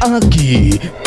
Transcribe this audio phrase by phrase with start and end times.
[0.00, 1.03] Aki.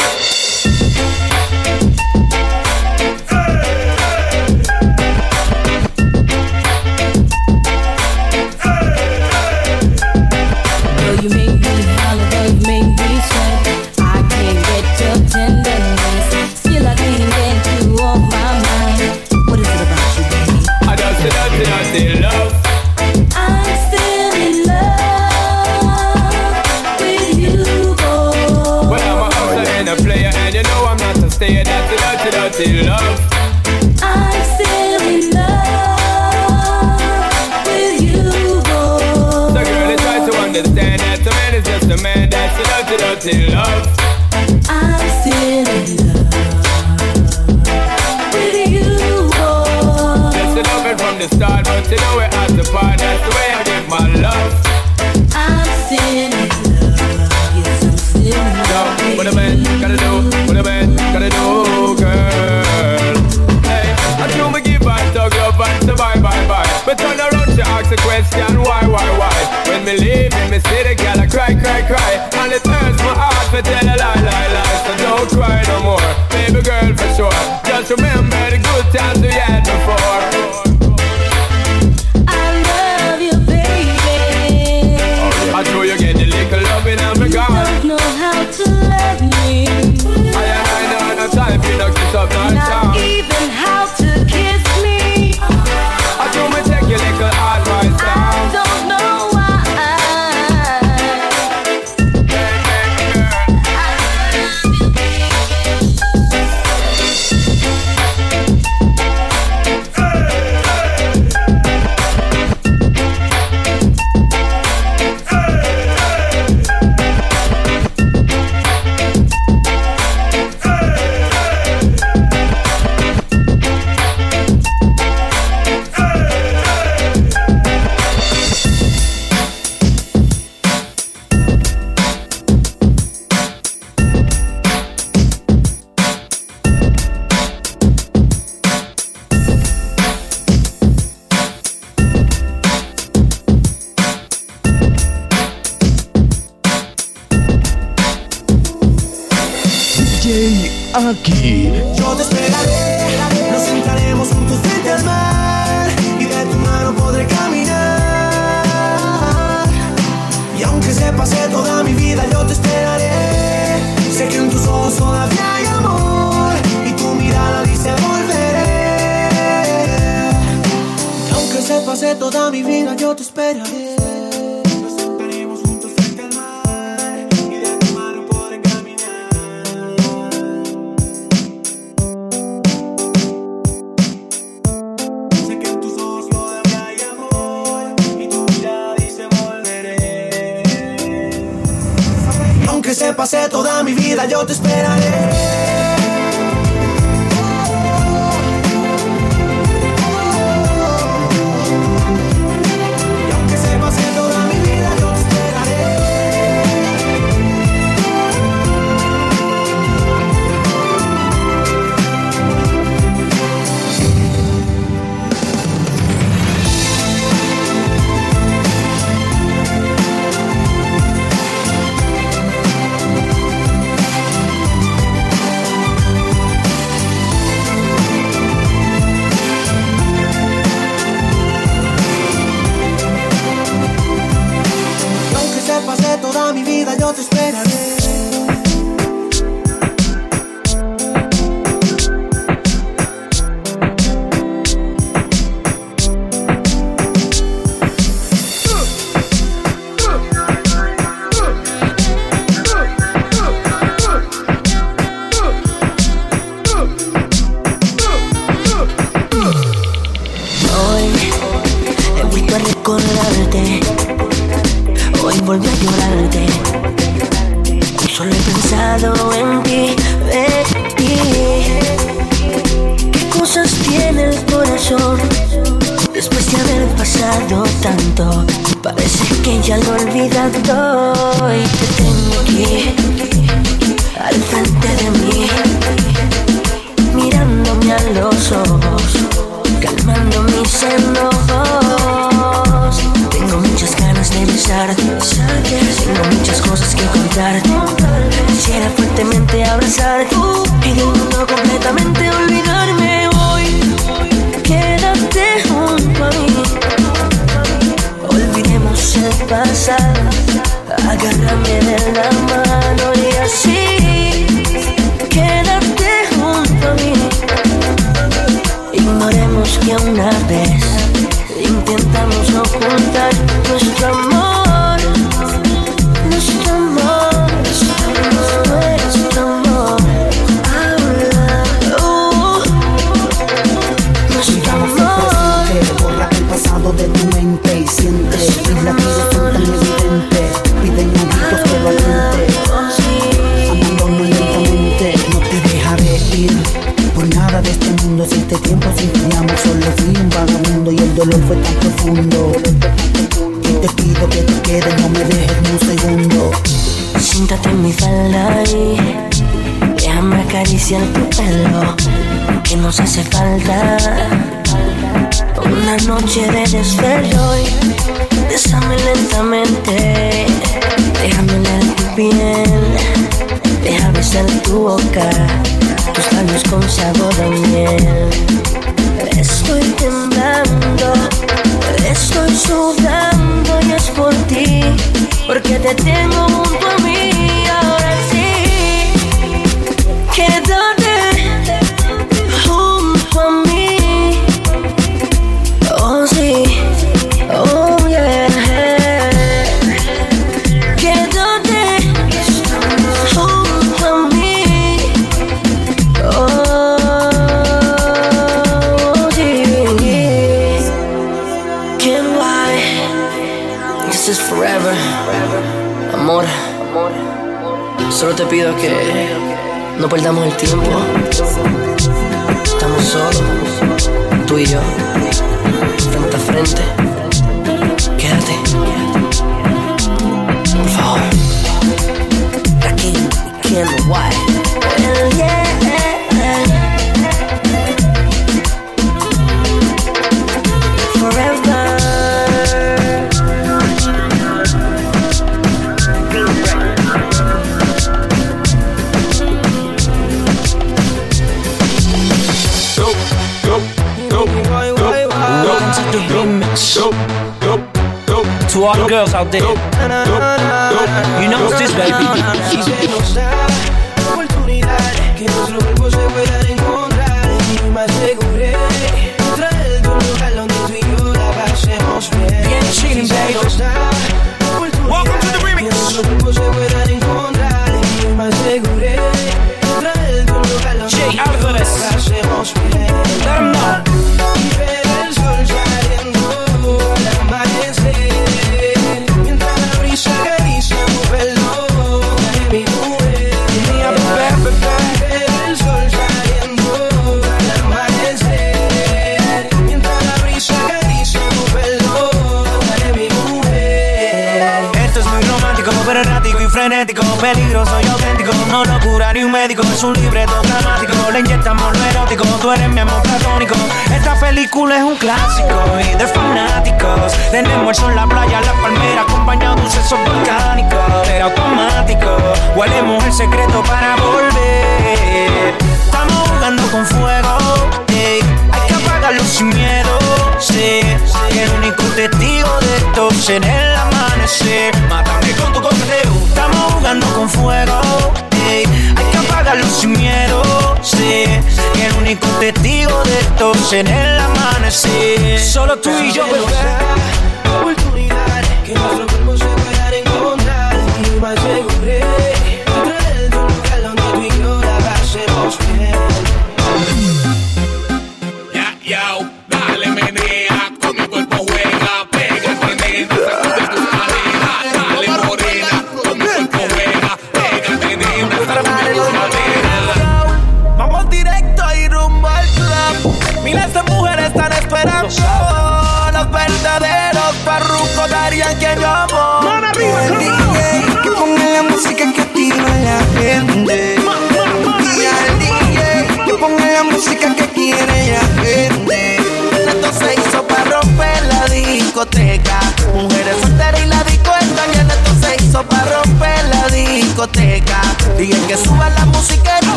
[52.69, 52.99] Part.
[52.99, 53.56] That's the way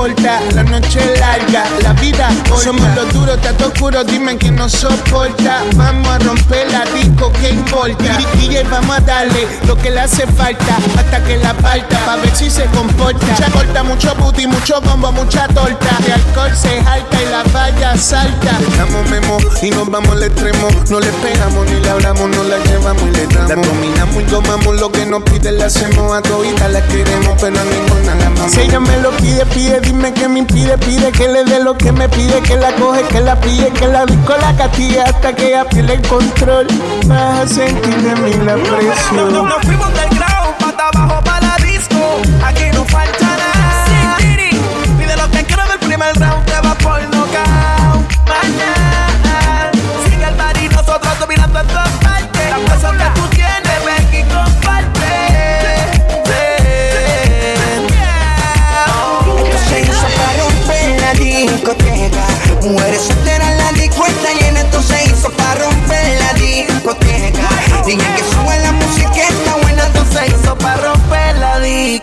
[0.00, 0.40] escolta.
[0.54, 2.28] La noche larga, la vida.
[2.62, 5.62] Somos los duros, tanto oscuro, dime quién nos soporta.
[5.76, 8.18] Vamos a romper la disco, ¿qué importa?
[8.18, 12.34] DJ, vamos a darle lo que le hace falta hasta que la parta, pa' ver
[12.34, 13.26] si se comporta.
[13.26, 15.96] Mucha corta, mucho booty, mucho combo, mucha torta.
[16.04, 18.58] De alcohol se jalta y la valla salta.
[18.76, 20.68] Damos memo y nos vamos al extremo.
[20.90, 23.48] No le pegamos ni le hablamos, no la llevamos y le damos.
[23.48, 27.58] La dominamos y tomamos lo que nos pide, le hacemos a todita, la queremos, pero
[27.58, 28.52] a ninguna la amamos.
[28.52, 31.76] Si ella me lo pide, pide, dime que me impide, pide que le dé lo
[31.76, 35.34] que me pide, que la coge, que la pille, que la disco la castilla hasta
[35.34, 36.66] que ella pierde el control.
[37.06, 39.89] Vas a sentir de mí la presión.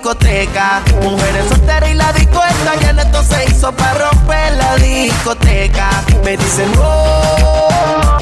[0.08, 0.82] Discoteca.
[1.02, 2.76] Mujeres solteras y la discoteca.
[2.82, 5.90] Y en esto se hizo para romper la discoteca.
[6.24, 8.18] Me dicen, oh.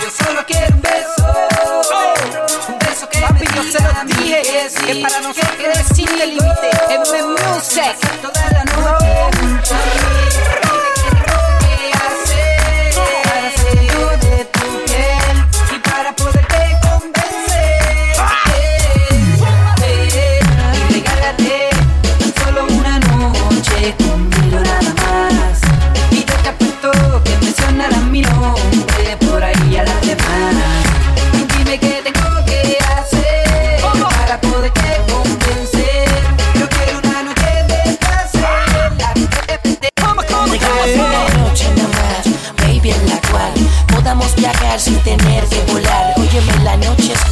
[0.00, 1.26] Yo solo quiero un beso.
[2.68, 6.70] Un beso que Papi, yo se lo dije, que para nosotros que no existe límite.
[6.90, 7.96] En Music.
[8.22, 8.65] Toda la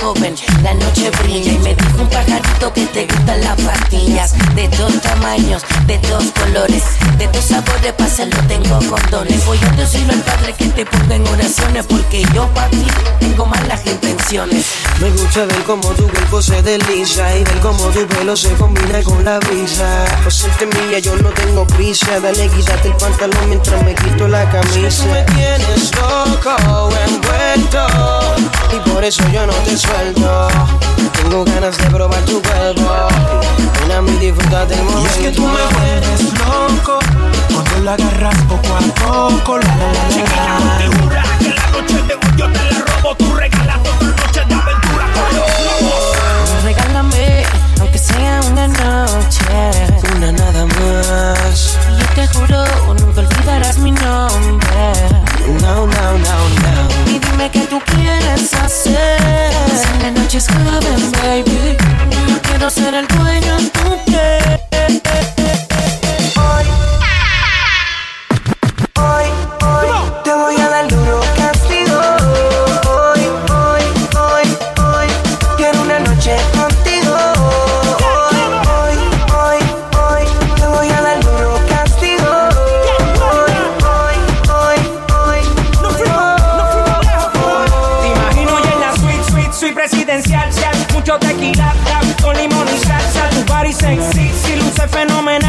[0.05, 1.59] joven, la noche brilla y
[2.73, 6.83] que te gustan las pastillas de todos tamaños, de todos colores,
[7.19, 7.93] de todos sabores.
[7.93, 9.45] Pásalo, tengo condones.
[9.45, 12.87] Voy a decirle al padre que te ponga en oraciones porque yo para ti
[13.21, 14.67] tengo malas intenciones.
[15.01, 19.03] Me gusta ver cómo tu cuerpo se desliza y ver cómo tu pelo se combina
[19.03, 20.05] con la brisa.
[20.23, 24.49] Por serte mía yo no tengo prisa, dale quítate el pantalón mientras me quito la
[24.51, 25.05] camisa.
[25.05, 27.87] Tú me tienes loco, envuelto
[28.73, 30.49] y por eso yo no te suelto.
[31.25, 35.01] Tengo ganas de probar tu cuerpo, ven a mí momento.
[35.01, 36.99] Y es que tú me vuelves loco
[37.53, 42.03] Cuando lo agarras poco a poco La la la la Te jura que la noche
[42.03, 46.15] de hoy yo te la robo Tú regalas otra noche de aventura con los lobos
[46.65, 47.45] Regálame,
[47.81, 49.45] aunque sea una noche.
[50.17, 51.77] Una nada más.
[51.91, 52.65] Y yo te juro,
[52.99, 55.24] nunca olvidarás mi nombre.
[55.47, 57.11] No, no, no, no.
[57.11, 59.21] Y dime qué tú quieres hacer.
[60.03, 61.77] La noche es joven, baby.
[62.43, 64.14] Quiero ser el dueño de tu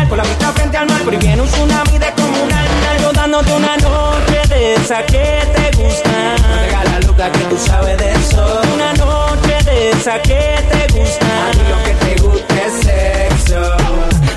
[0.05, 2.67] fenomenal, con la vista frente al mar, pero viene un tsunami de comunal,
[3.01, 8.12] yo dándote una noche de esa que te gusta, regala loca que tú sabes de
[8.13, 12.74] eso, una noche de esa que te gusta, a ti lo que te gusta es
[12.85, 13.77] sexo,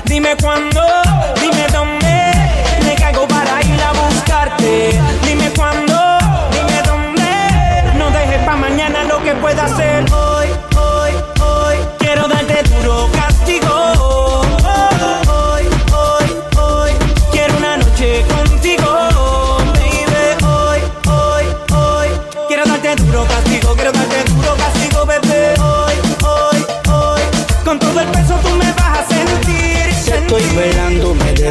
[0.05, 0.81] dime cuándo,
[1.41, 2.31] dime dónde,
[2.85, 6.17] me caigo para ir a buscarte, dime cuándo,
[6.51, 10.08] dime dónde, no dejes pa' mañana lo que pueda hacer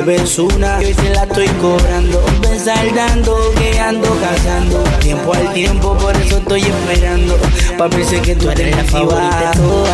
[0.03, 0.83] vuelves una.
[0.83, 2.23] Y hoy te la estoy cobrando.
[2.43, 4.79] Ven saldando, que ando cazando.
[5.01, 7.37] Tiempo al tiempo, por eso estoy esperando.
[7.77, 9.53] Papi, sé que tú eres la favorita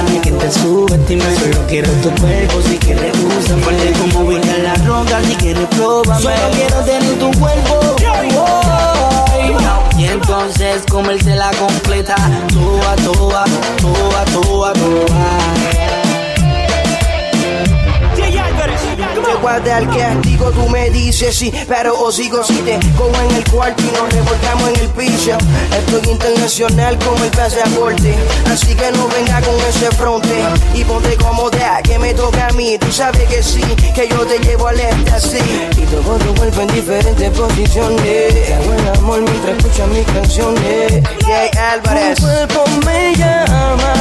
[0.08, 0.50] hay que te.
[0.50, 3.56] Solo quiero tu cuerpo, si quieres usa.
[3.58, 6.20] Fuerte como venga la roca, si quieres probar.
[6.20, 7.96] Solo quiero tener tu cuerpo.
[9.96, 12.16] Y entonces comértela completa.
[12.52, 13.44] Toa, toa,
[13.80, 15.43] toa, toa, toa.
[19.44, 23.36] Te guarda el castigo, tú me dices sí, pero os digo si te cojo en
[23.36, 25.36] el cuarto y nos revolcamos en el piso.
[25.70, 28.14] Estoy internacional como el pasaporte,
[28.50, 32.78] así que no venga con ese fronte y ponte cómoda que me toca a mí.
[32.78, 33.60] Tú sabes que sí,
[33.94, 35.42] que yo te llevo al éxtasis
[35.76, 38.46] y todo tu cuerpo en diferentes posiciones.
[38.46, 41.02] Te hago el amor mientras escuchas mis canciones.
[41.26, 42.16] Jay Álvarez.
[42.16, 43.92] Tu cuerpo me llama,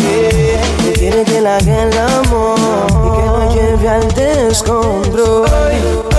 [0.00, 0.79] yeah.
[1.00, 2.58] Tú quieres que la haga el amor
[2.90, 6.09] y que lo lleve al descontrol.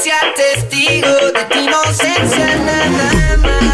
[0.00, 3.69] Sea testigo de tu inocencia nada más.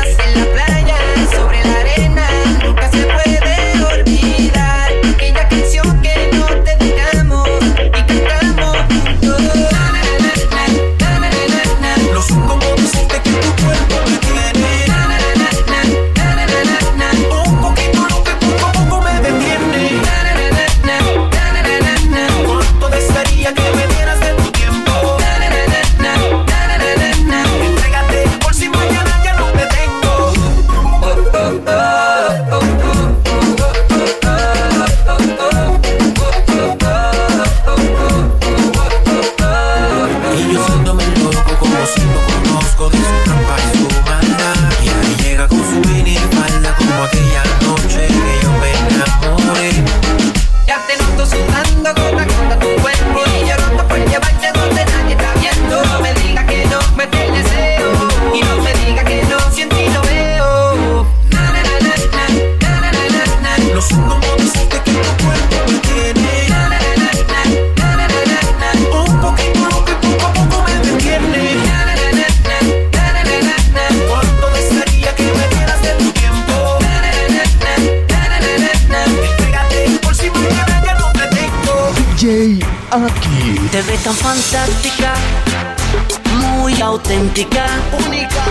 [87.06, 87.66] Auténtica,
[88.04, 88.42] única.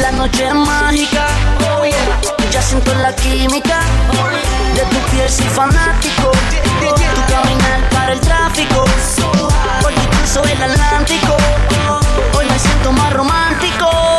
[0.00, 1.26] La noche es mágica,
[2.52, 3.80] ya siento la química.
[4.74, 6.30] De tu piel soy fanático,
[6.80, 8.84] tu caminar para el tráfico.
[9.84, 11.36] Hoy cruzo el Atlántico,
[12.38, 14.13] hoy me siento más romántico.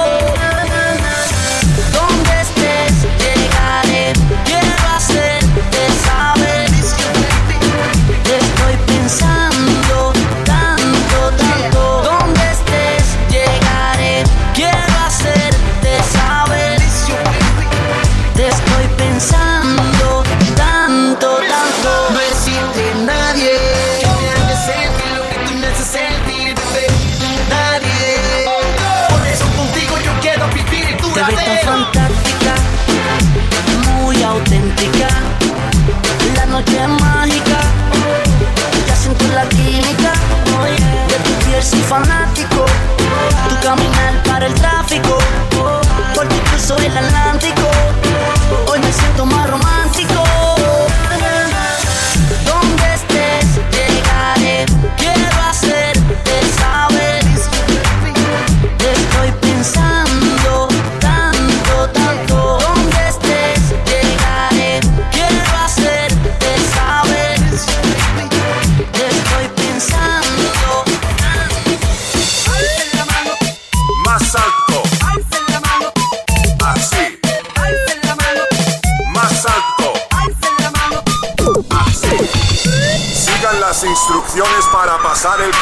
[36.55, 37.59] Noche mágica,
[38.87, 40.13] ya siento la química.
[41.09, 42.65] De tu piel soy fanático,
[43.49, 45.17] tu caminar para el tráfico.
[46.15, 47.67] Por ti cruzo el Atlántico,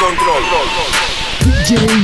[0.04, 0.42] control.
[1.40, 2.03] DJ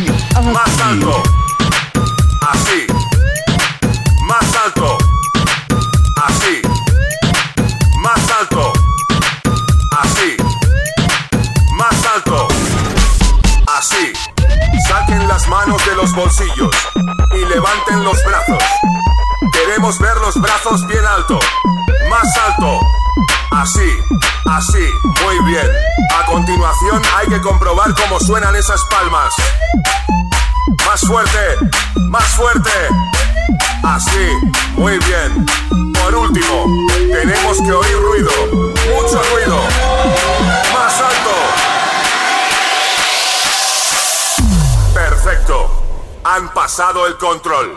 [27.94, 29.34] cómo suenan esas palmas.
[30.86, 31.38] Más fuerte,
[32.08, 32.70] más fuerte.
[33.82, 34.28] Así,
[34.76, 35.46] muy bien.
[35.94, 36.66] Por último,
[37.12, 39.60] tenemos que oír ruido, mucho ruido.
[40.72, 41.30] Más alto.
[44.94, 45.82] Perfecto.
[46.24, 47.76] Han pasado el control.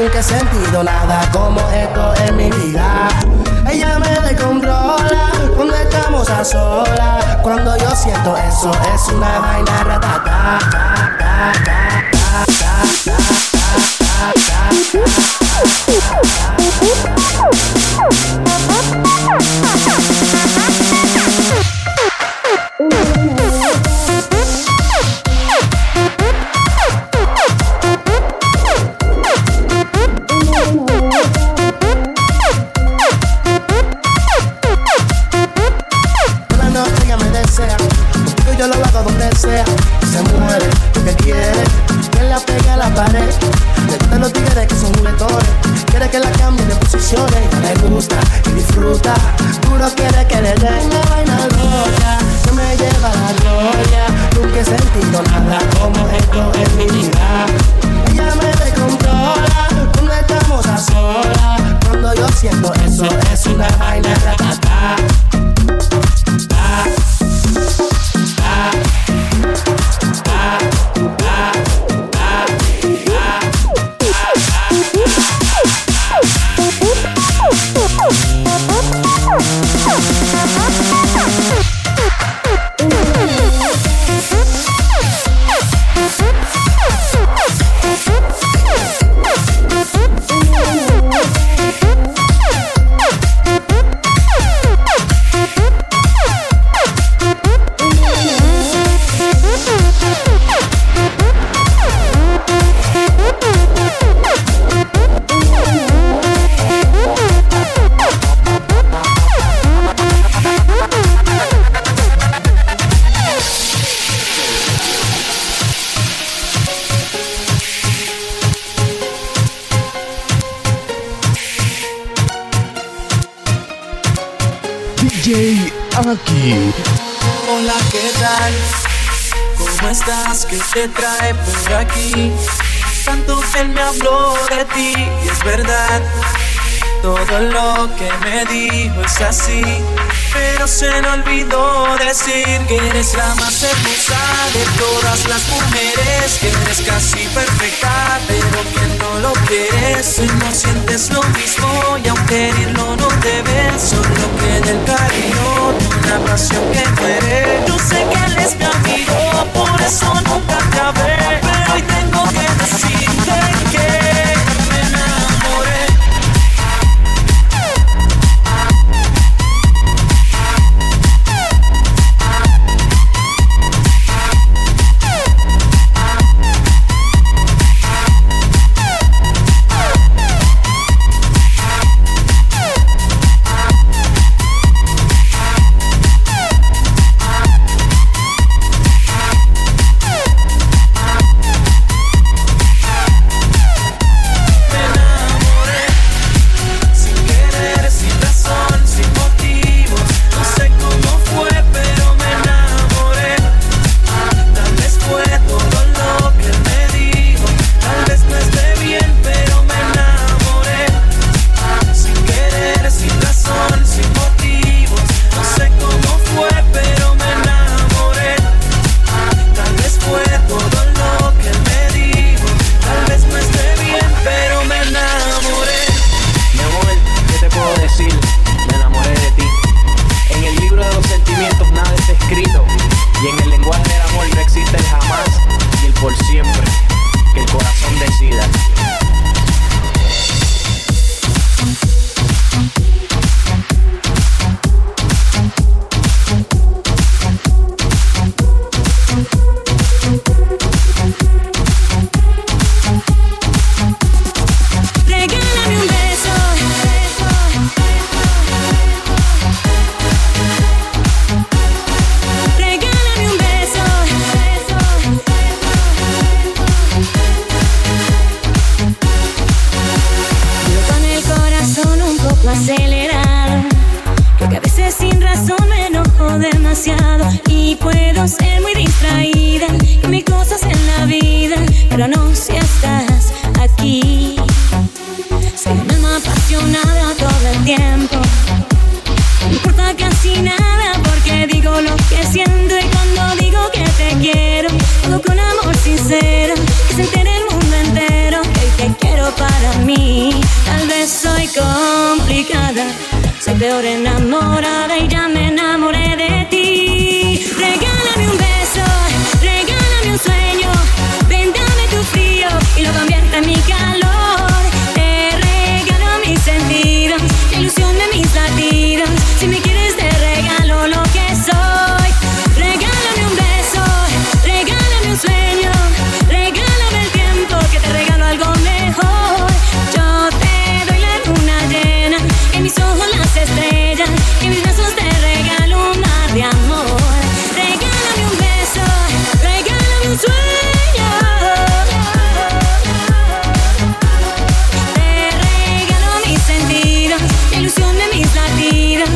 [0.00, 3.08] nunca he sentido nada como esto en mi vida.
[3.70, 7.36] Ella me descontrola cuando estamos a solas.
[7.42, 10.09] Cuando yo siento eso, es una vaina rata.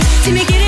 [0.05, 0.25] Latidos.
[0.25, 0.64] Si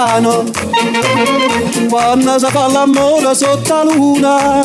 [0.00, 0.44] piano
[1.90, 4.62] quando si fa l'amore sotto la luna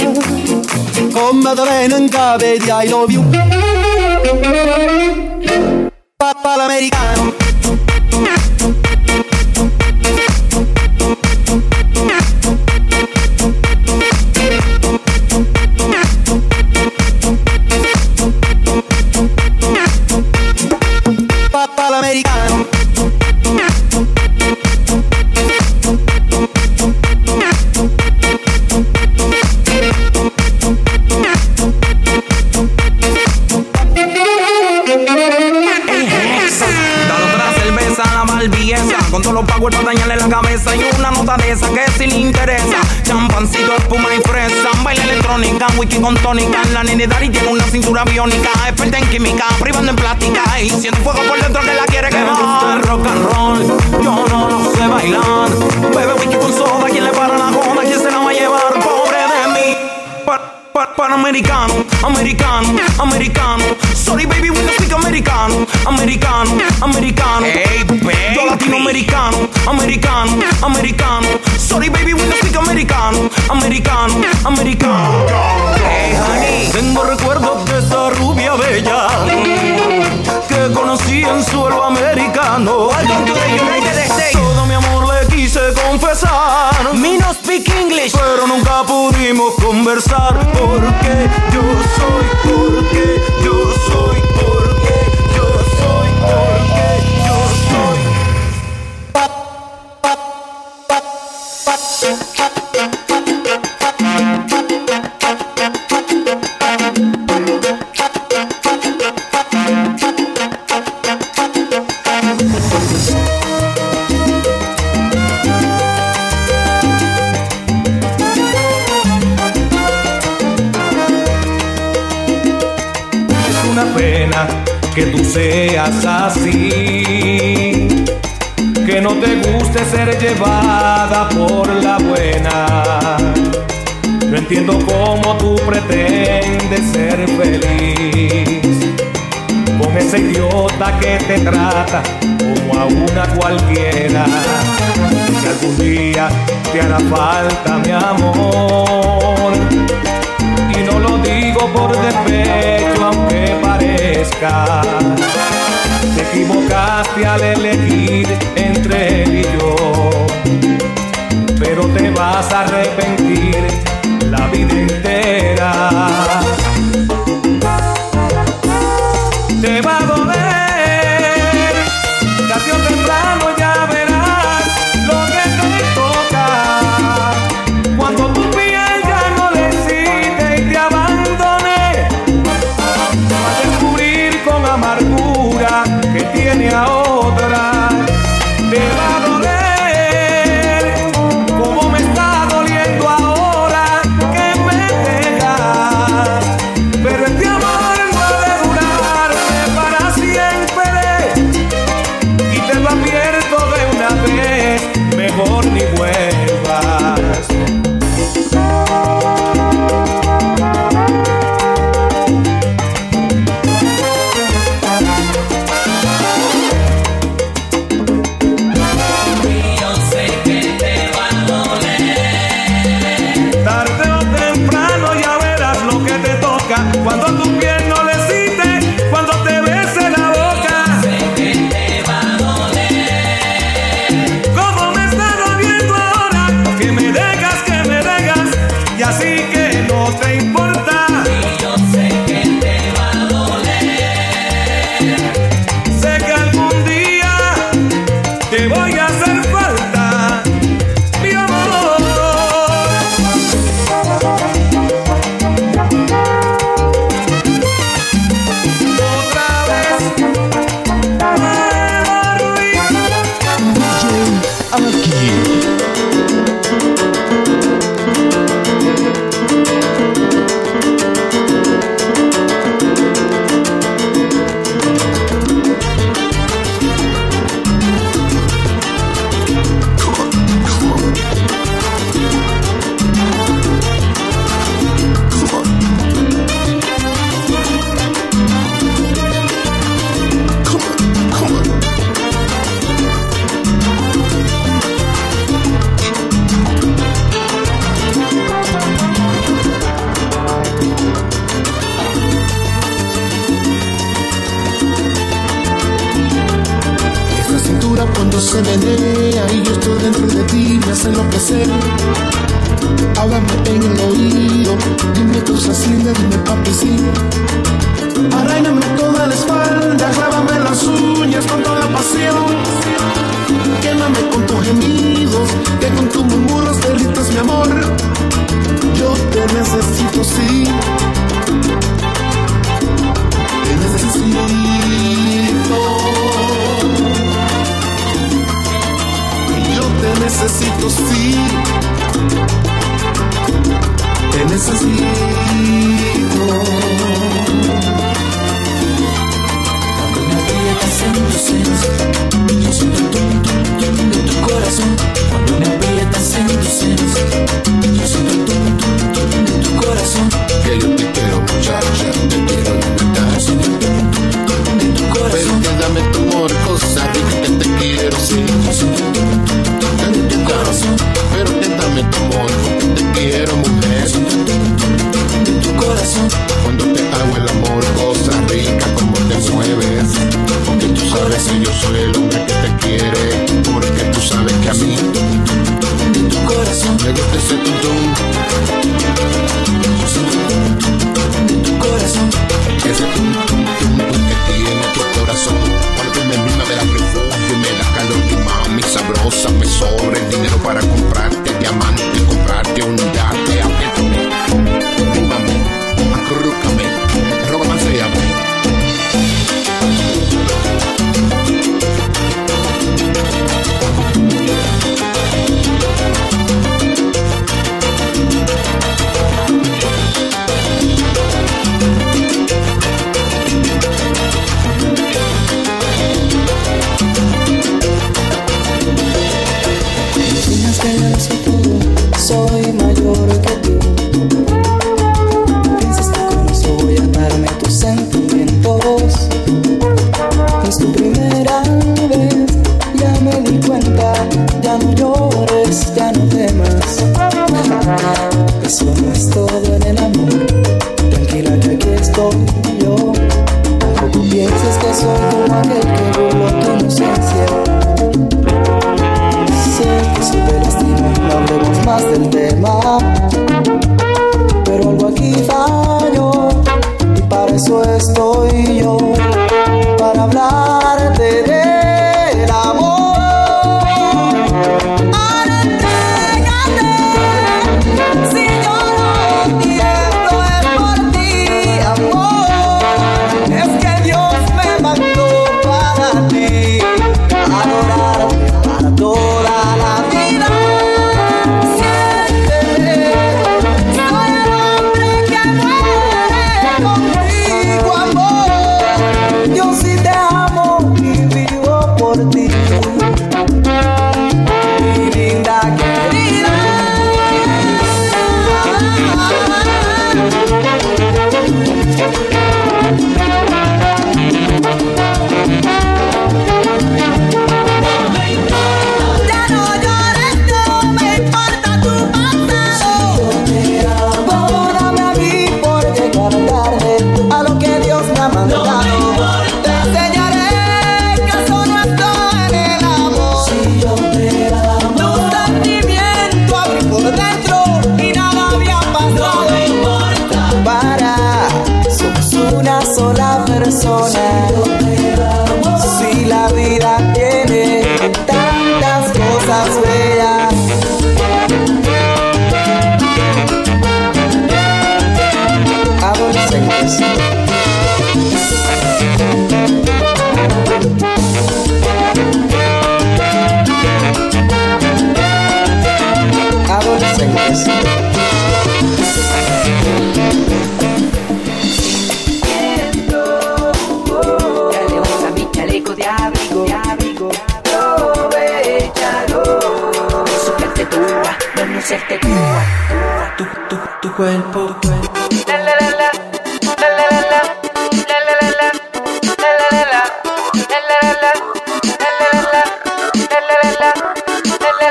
[1.11, 3.23] come te vengono capiti ai love you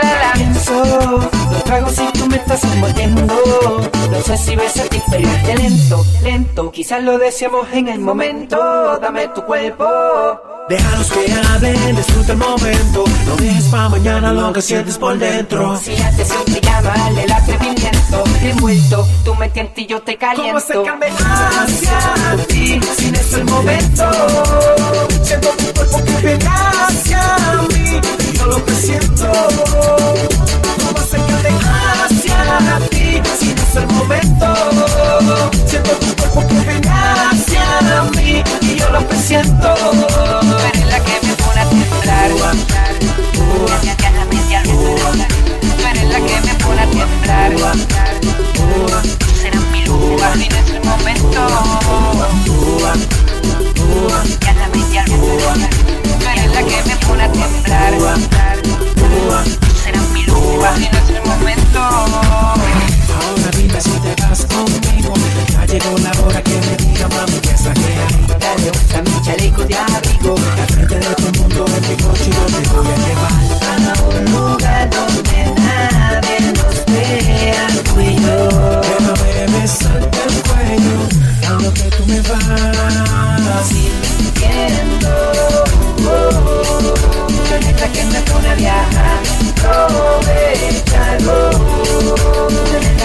[0.03, 0.33] la.
[0.35, 0.85] Pienso,
[1.51, 3.91] lo trago si tú me estás envolviendo.
[4.11, 4.75] No sé si ves
[5.21, 6.71] de lento, lento.
[6.71, 8.99] Quizás lo deseamos en el momento.
[9.01, 9.87] Dame tu cuerpo.
[10.69, 13.05] Déjalos que hablen, disfruta el momento.
[13.27, 15.77] No dejes pa' mañana lo que sientes por dentro.
[15.79, 17.74] Si haces un pijama, el atrevimiento
[18.43, 23.45] Envuelto, tú me tientas y yo te caliento ¿Cómo acercarme hacia ti sin es el
[23.45, 24.11] momento?
[25.23, 27.23] Siento tu cuerpo que viene hacia
[27.71, 29.33] mí y yo lo presiento.
[30.85, 31.49] ¿Cómo acercarme
[32.05, 34.55] hacia ti sin es el momento?
[35.67, 39.75] Siento tu cuerpo que viene hacia mí y yo lo presiento.
[40.69, 42.31] Eres la que me pone a temblar
[43.33, 43.43] Tú
[45.87, 46.54] eres la que me
[47.05, 48.21] a temblar
[48.55, 51.47] Tú serás mi luna y no es el momento
[54.41, 57.95] Ya la media Tú eres la que me pone a temblar
[58.95, 65.15] Tú serás mi luna y no es el momento Ahora dime si te vas conmigo.
[65.53, 68.39] Ya llegó la hora que me diga mami que la hay.
[68.39, 72.45] Dale, usa mi chaleco de abrigo Al frente de el mundo en mi coche yo
[72.47, 73.33] te voy a llevar.
[73.65, 74.44] A un
[91.15, 91.51] algo.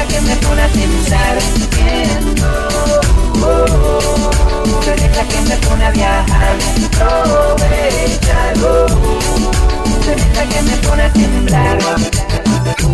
[0.10, 1.38] Que me pone a pensar
[1.76, 2.36] bien
[4.64, 6.97] Tú que me pone a viajar Tú
[10.49, 11.78] que me pone a temblar.
[12.78, 12.89] Tú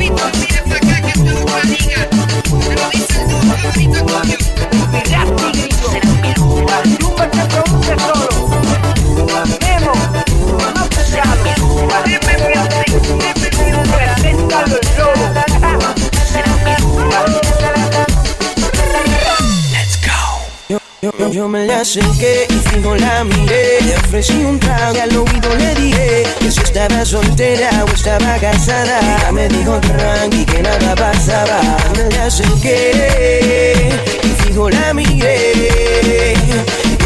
[21.46, 23.80] Yo me la acerqué y fijo la miré.
[23.82, 28.36] Le ofrecí un trago y al oído le dije que si estaba soltera o estaba
[28.40, 29.00] casada.
[29.00, 31.62] Ella me dijo tranqui que nada pasaba.
[31.98, 33.92] Me la acerqué
[34.24, 36.34] y fijo la miré.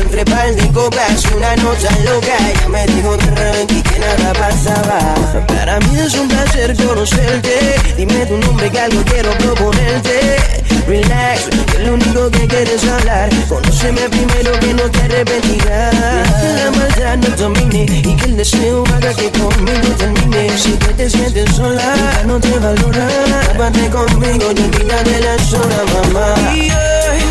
[0.01, 2.37] Entre par de copas y una nota loca.
[2.49, 4.99] Ella me dijo tranqui que nada pasaba.
[5.47, 7.75] Para mí es un placer conocerte.
[7.97, 10.58] Dime tu nombre que algo quiero proponerte.
[10.87, 13.29] Relax, que lo único que quieres hablar.
[13.47, 15.95] Conóceme primero que no te arrepentirás.
[16.41, 20.57] Que la maldad no domine y que el deseo haga que conmigo termine.
[20.57, 23.07] Si tú te sientes sola, no te valora.
[23.53, 26.55] Aparte conmigo y olvídate la sola, mamá.
[26.55, 27.21] Y hoy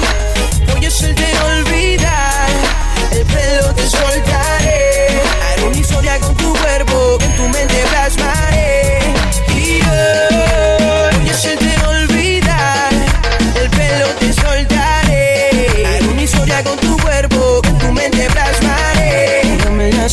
[0.67, 1.27] voy a hacerte
[1.57, 2.49] olvidar.
[3.13, 5.21] El pelo te soltaré.
[5.53, 7.68] Haré una historia con tu cuerpo, en tu mente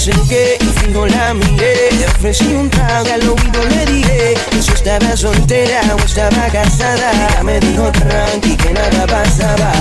[0.09, 1.89] acerqué y fijo la miré.
[1.97, 7.11] Le ofrecí un trago al oído le dije que si estaba soltera o estaba casada.
[7.11, 9.71] Ella me dijo tranqui que nada pasaba.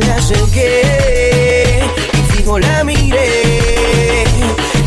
[0.00, 1.82] Me acerqué
[2.12, 4.24] y fijo la miré.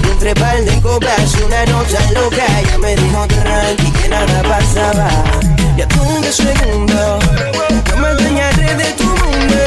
[0.03, 2.45] Y entre par de copas y una nota loca.
[2.59, 5.09] Ella me dijo tranqui que nada pasaba.
[5.77, 7.19] Ya tuve segundo,
[7.91, 9.59] no me enseñaré de tu mundo.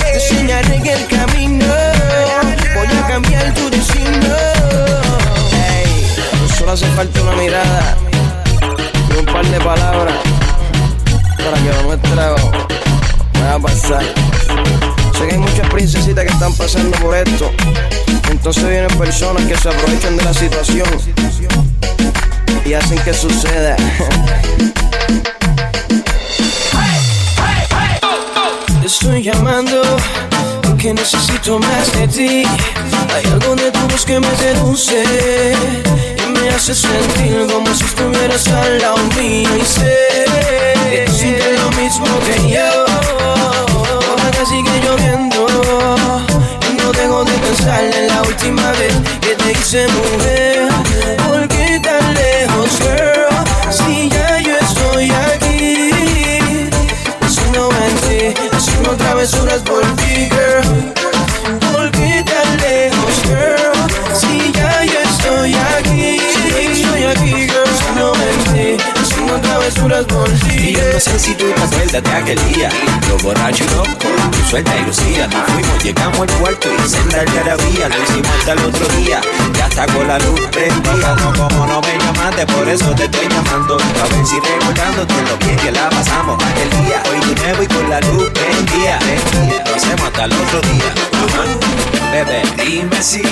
[0.00, 1.66] Te enseñaré que el camino
[2.74, 3.68] voy a cambiar tu
[6.58, 7.96] solo hace falta una mirada
[9.10, 10.14] y un par de palabras
[11.36, 12.36] para que lo nuestro
[13.32, 14.02] pueda pasar.
[15.16, 17.50] Sé que hay muchas princesitas que están pasando por esto.
[18.30, 20.88] Entonces vienen personas que se aprovechan de la situación
[22.64, 23.76] y hacen que suceda.
[28.84, 29.82] Estoy llamando
[30.62, 32.44] porque necesito más de ti.
[33.14, 35.02] Hay algo de tu voz que me seduce
[36.16, 39.96] y me hace sentir como si estuvieras al lado mío y sé
[40.90, 42.86] que tú lo mismo que yo.
[44.08, 45.46] Ahora que sigue lloviendo
[46.70, 50.68] y no dejo de pensar en la última vez que te hice mujer.
[51.26, 53.72] ¿Por qué tan lejos, girl?
[53.72, 55.90] Si ya yo estoy aquí.
[57.20, 57.94] Haciendo en
[58.34, 60.28] ti, haciendo travesuras por ti,
[69.98, 72.68] Y yo no sé si tú te acuerdas de aquel día.
[73.08, 75.26] Lo borracho y tu suelta y lucía.
[75.26, 79.20] Nos fuimos, llegamos al cuarto y senda algarabía Lo hicimos hasta el otro día,
[79.56, 81.16] ya está con la luz prendida.
[81.16, 83.76] No como no me llamaste, por eso te estoy llamando.
[83.76, 86.44] A ver si recordándote lo bien que la pasamos.
[86.44, 88.98] Aquel día Hoy de nuevo y con la luz prendida.
[89.66, 90.94] Lo hacemos hasta el otro día.
[92.12, 93.22] Bebé, dime si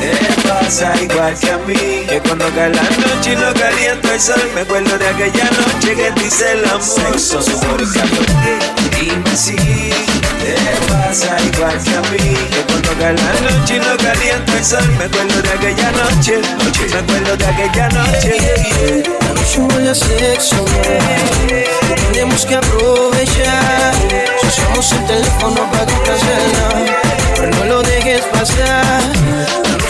[0.00, 4.20] te pasa igual que a mí Que cuando cae la noche y lo calienta el
[4.20, 9.36] sol Me acuerdo de aquella noche que te hice el amor Sexo, sudor y Dime
[9.36, 10.54] si te
[10.88, 14.88] pasa igual que a mí Que cuando cae la noche y lo calienta el sol
[14.98, 19.94] Me acuerdo de aquella noche, noche Me acuerdo de aquella noche La noche huele a
[19.94, 21.78] sexo, yeah.
[22.12, 23.94] tenemos que aprovechar.
[24.40, 26.96] Si usamos el teléfono para complacerla,
[27.36, 29.02] pero no lo dejes pasar.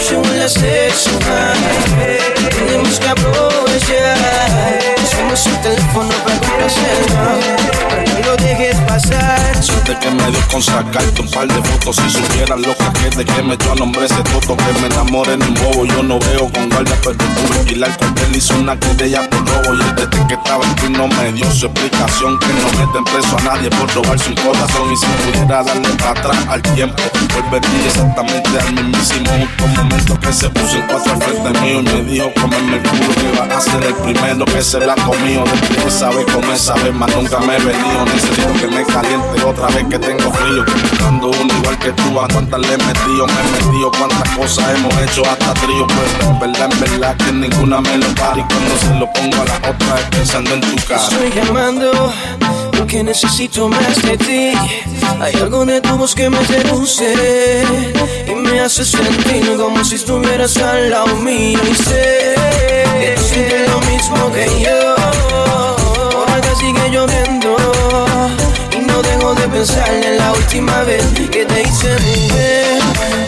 [0.09, 2.49] La noche huele a sexo, yeah.
[2.49, 4.98] tenemos que aprovechar.
[5.19, 6.39] Usamos el teléfono para
[8.05, 9.63] no lo dejes pasar.
[9.63, 11.97] Suerte que me dio con sacarte un par de fotos.
[11.97, 15.43] Si supieran los caquetes que me echó a nombre ese toto Que me enamoré en
[15.43, 15.85] un bobo.
[15.85, 18.35] Yo no veo con guardia pero pude alquilar con él.
[18.35, 19.73] Hizo una querella por robo.
[19.75, 22.39] Y desde que estaba ti no me dio su explicación.
[22.39, 24.93] Que no meten preso a nadie por robarse un corazón.
[24.93, 27.03] Y si pudiera darle para atrás al tiempo
[27.35, 29.31] Volvería exactamente al mismísimo.
[29.59, 32.83] Justo momento Que se puso en cuatro al frente mío Y me dijo comerme el
[32.83, 36.91] culo que va a ser el primero que se la Desde que sabe comer, sabe
[36.91, 41.27] más nunca me he venido Necesito que me caliente otra vez que tengo frío Buscando
[41.29, 44.93] uno igual que tú, a cuántas le he metido Me he metido, cuántas cosas hemos
[44.97, 48.77] hecho hasta trío Pues en verdad, en verdad que ninguna me lo para Y cuando
[48.77, 52.13] se lo pongo a la otra es pensando en tu cara Estoy llamando
[52.79, 54.53] porque necesito más de ti.
[55.19, 57.63] Hay algo de tu voz que me seduce
[58.25, 61.59] y me hace sentir como si estuvieras al lado mío.
[61.69, 62.35] Y sé
[62.99, 64.98] que tú lo mismo que yo.
[69.59, 72.79] pensar la última vez que te hice mujer.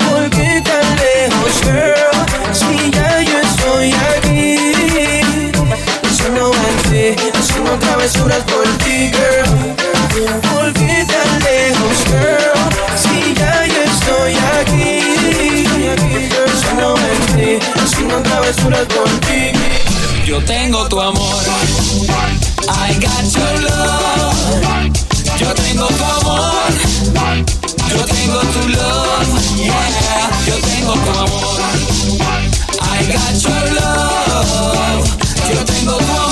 [0.09, 2.53] ¿Por qué tan lejos, girl?
[2.53, 5.21] Si ya yo estoy aquí.
[6.09, 9.75] Haciendo arte, haciendo travesuras por ti, girl.
[10.53, 12.59] ¿Por qué tan lejos, girl?
[12.95, 15.67] Si ya yo estoy aquí.
[16.47, 19.51] Haciendo arte, haciendo travesuras por ti.
[20.25, 21.43] Yo tengo tu amor.
[22.69, 24.70] I got your love.
[25.51, 26.71] Yo tengo tu amor,
[27.89, 30.29] yo tengo tu love, yeah.
[30.47, 31.59] Yo tengo tu amor,
[32.79, 35.05] I got your love.
[35.53, 36.30] Yo tengo tu amor.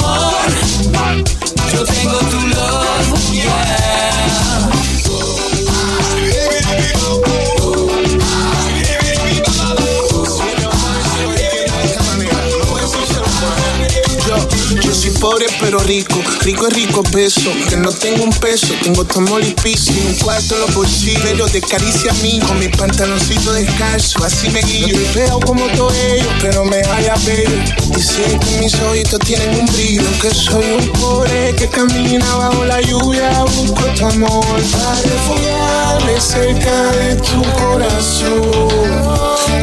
[15.60, 16.22] Pero rico.
[16.42, 17.52] Rico es rico peso.
[17.70, 19.92] Que no tengo un peso, tengo tu amor y piso.
[20.08, 22.40] Un cuarto en los bolsillos, pero te caricia a mí.
[22.40, 24.88] Con mi pantaloncito descalzo, así me guío.
[24.88, 27.48] No te veo como todo ello, pero me vaya a ver.
[27.96, 30.04] Dicen que mis ojitos tienen un brillo.
[30.22, 33.44] Que soy un pobre que camina bajo la lluvia.
[33.44, 38.70] Busco tu amor para refugiarme cerca de tu corazón.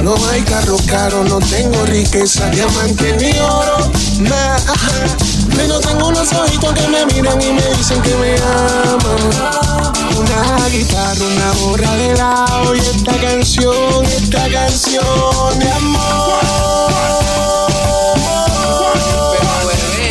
[0.03, 3.91] No hay carro caro, no tengo riqueza, diamante ni oro.
[4.21, 4.57] Nah,
[5.57, 9.57] pero tengo unos ojitos que me miran y me dicen que me aman.
[10.17, 16.41] Una guitarra, una borra de lado y esta canción, esta canción de amor.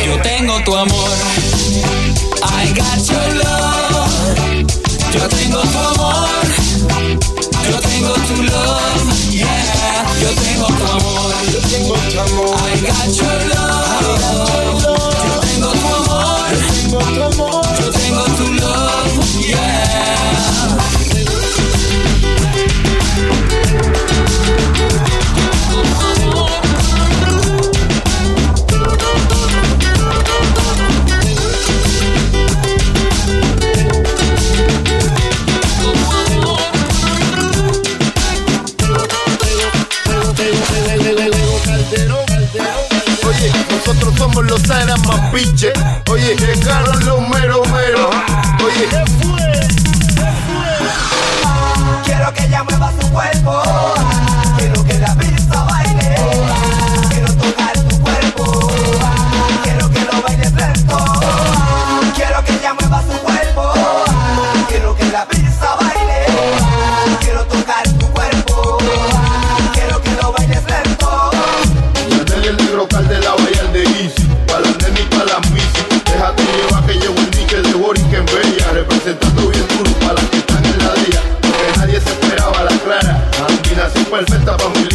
[0.04, 1.10] Yo tengo tu amor.
[2.42, 4.66] I got your love.
[5.12, 6.28] Yo tengo tu amor.
[7.70, 9.30] Yo tengo tu love.
[9.30, 10.04] Yeah.
[10.20, 11.34] Yo tengo tu amor.
[11.52, 12.56] Yo tengo tu amor.
[12.56, 14.95] I got your love.
[16.98, 17.65] Tu amor.
[43.76, 45.72] Nosotros somos los Aras más piche.
[46.10, 48.10] Oye, llegaron los mero mero.
[48.64, 49.60] Oye, ¿qué fue?
[52.04, 53.62] Quiero que ella mueva su cuerpo.
[84.16, 84.85] Perfecta pa' muy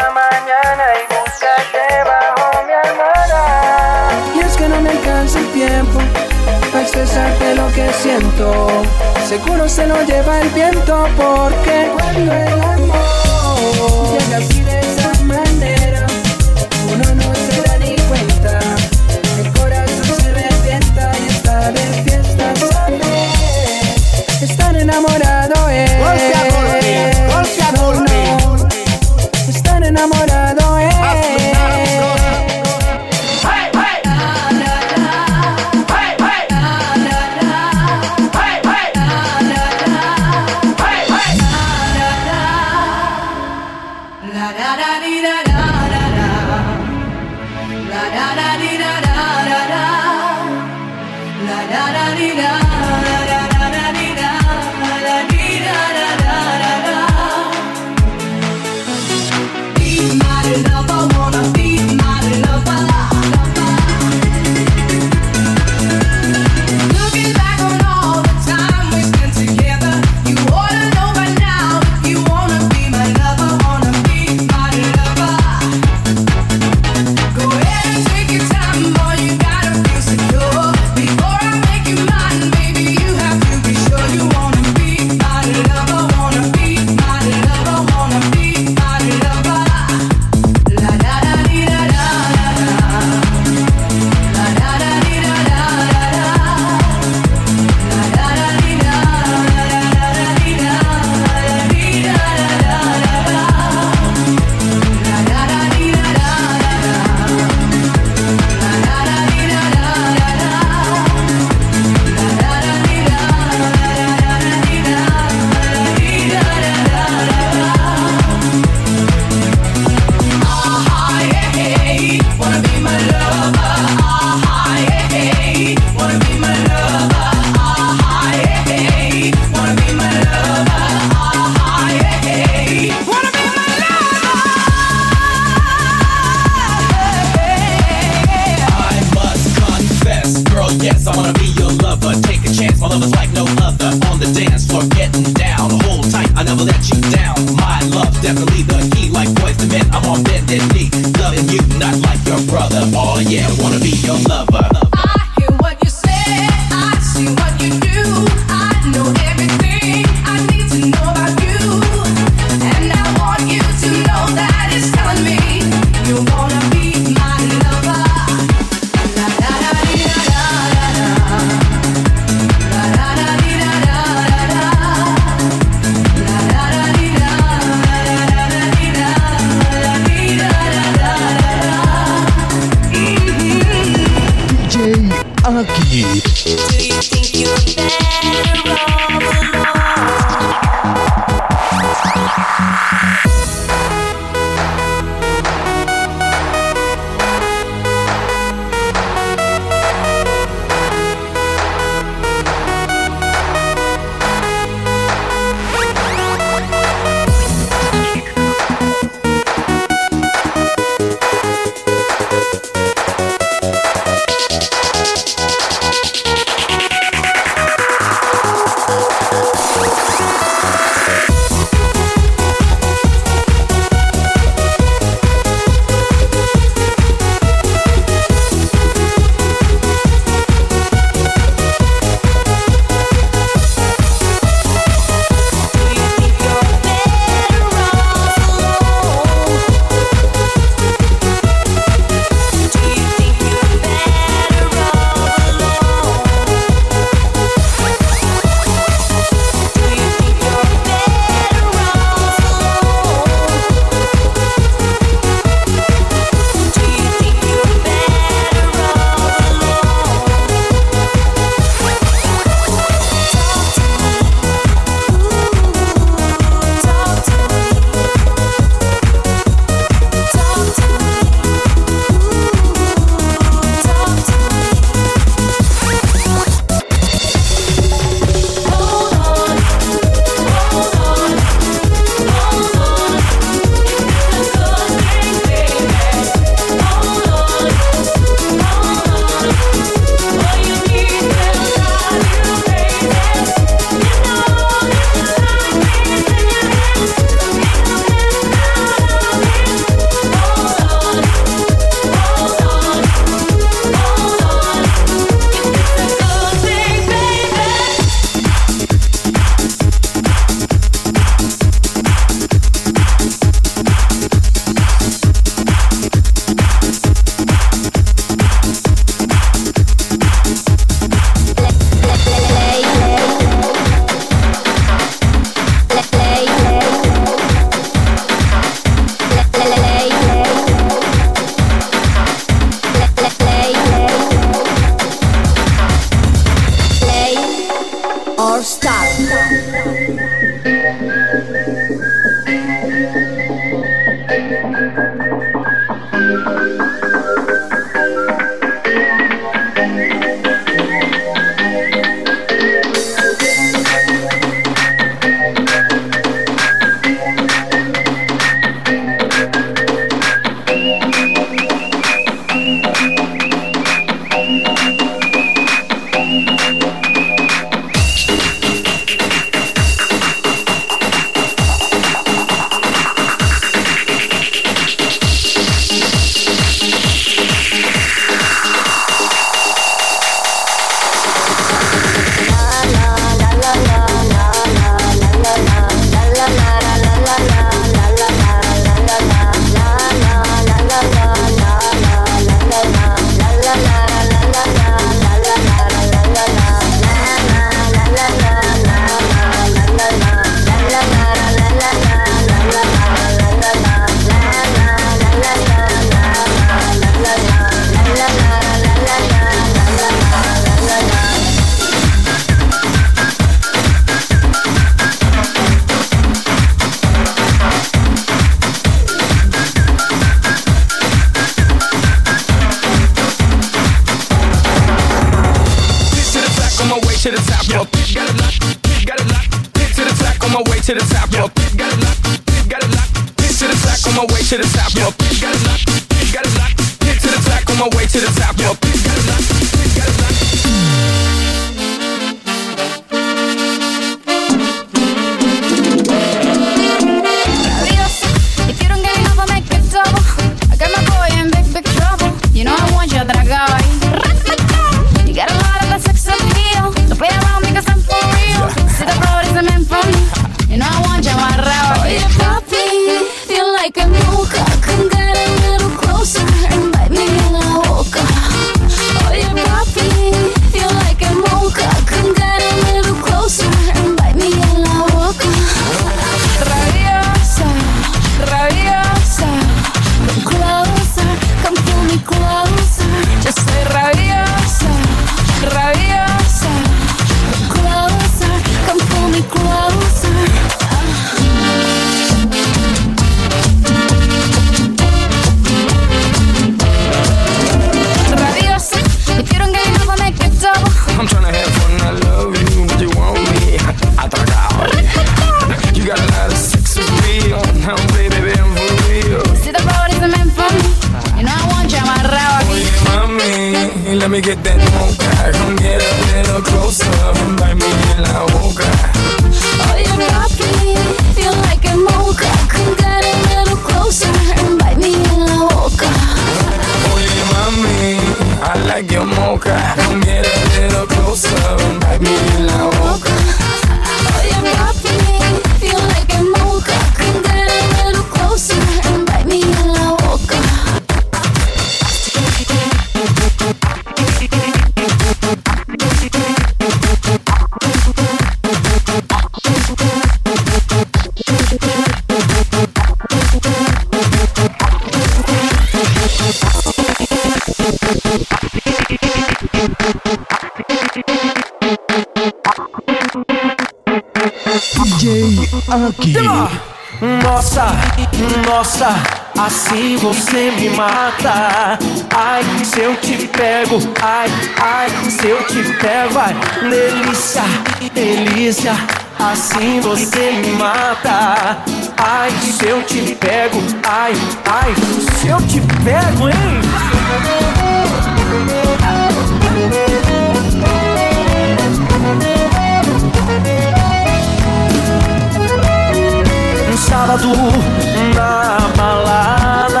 [597.44, 600.00] Na balada.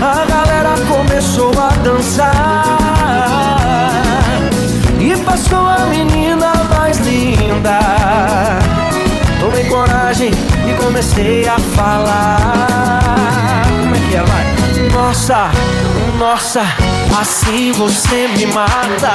[0.00, 2.30] A galera começou a dançar
[5.00, 7.80] E passou a menina mais linda.
[9.40, 13.66] Tomei coragem e comecei a falar.
[13.80, 14.46] Como é que é, vai?
[14.92, 15.50] Nossa,
[16.18, 16.62] nossa,
[17.18, 19.12] assim você me mata.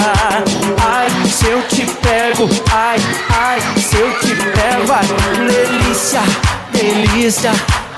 [0.81, 2.97] Ai, se eu te pego, ai,
[3.29, 5.05] ai, se eu te pego, ai.
[5.47, 6.21] Delícia,
[6.71, 7.51] delícia,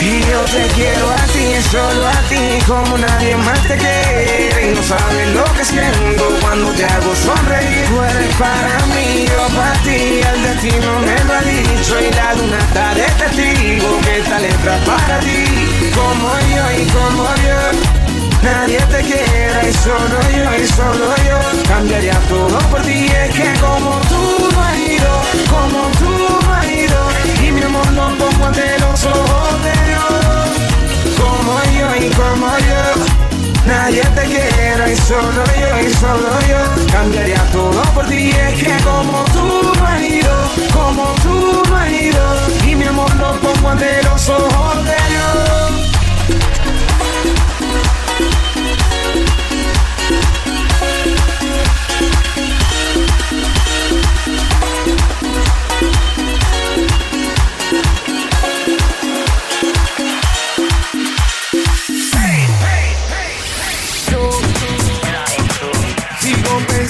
[0.00, 4.70] Y yo te quiero a ti, solo a ti, como nadie más te quiere.
[4.70, 7.84] Y no sabes lo que siento cuando te hago sonreír.
[7.88, 12.00] Tú eres para mí, yo para ti, el destino me lo ha dicho.
[12.00, 15.44] Y la luna está de testigo que esta letra para ti.
[15.94, 17.98] Como yo y como yo.
[18.42, 23.52] Nadie te quiere y solo yo y solo yo Cambiaría todo por ti Es que
[23.58, 25.10] como tú no has ido
[25.50, 25.87] Como
[34.90, 38.30] y solo yo y solo yo Cambiaría todo por ti.
[38.30, 40.34] Es que como tú no has ido
[40.72, 42.24] Como tú no has ido
[42.66, 45.57] Y mi amor lo pongo ante los ojos de Dios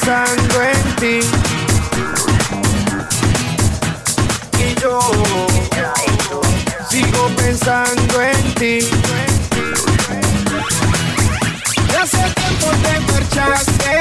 [0.09, 1.20] pensando en ti.
[4.59, 4.98] Y yo
[6.89, 8.78] sigo pensando en ti.
[11.93, 13.94] Ya hace tiempo te marchaste.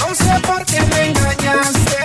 [0.00, 2.00] No sé por qué me engañaste.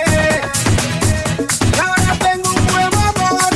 [1.82, 3.52] Ahora tengo un nuevo amor.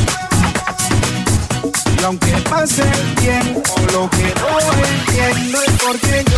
[2.04, 4.50] Aunque pase el tiempo, lo que no
[4.84, 6.33] entiendo es por qué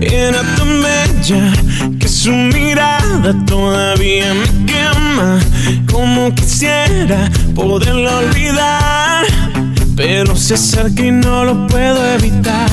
[0.00, 1.52] era tan bella
[1.98, 5.38] que su mirada todavía me quema.
[5.90, 9.26] Como quisiera poderla olvidar,
[9.96, 12.70] pero se acerca y no lo puedo evitar.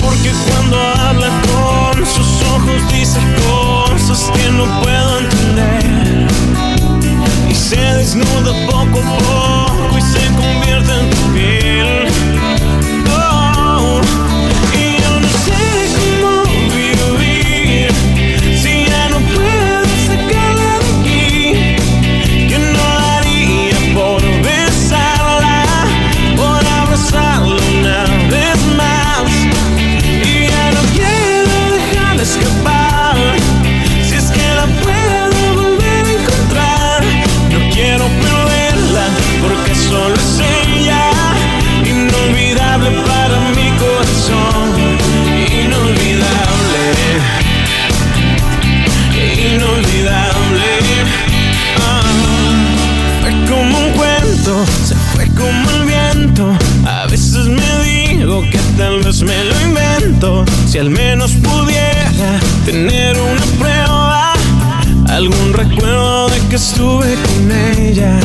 [0.00, 6.28] Porque cuando habla con sus ojos dice cosas que no puedo entender.
[7.50, 11.55] Y se desnuda poco a poco y se convierte en tu piel.
[62.66, 64.32] Tener una prueba,
[65.08, 68.18] algún recuerdo de que estuve con ella.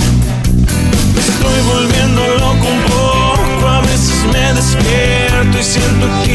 [1.14, 6.31] Me estoy volviendo loco un poco, a veces me despierto y siento aquí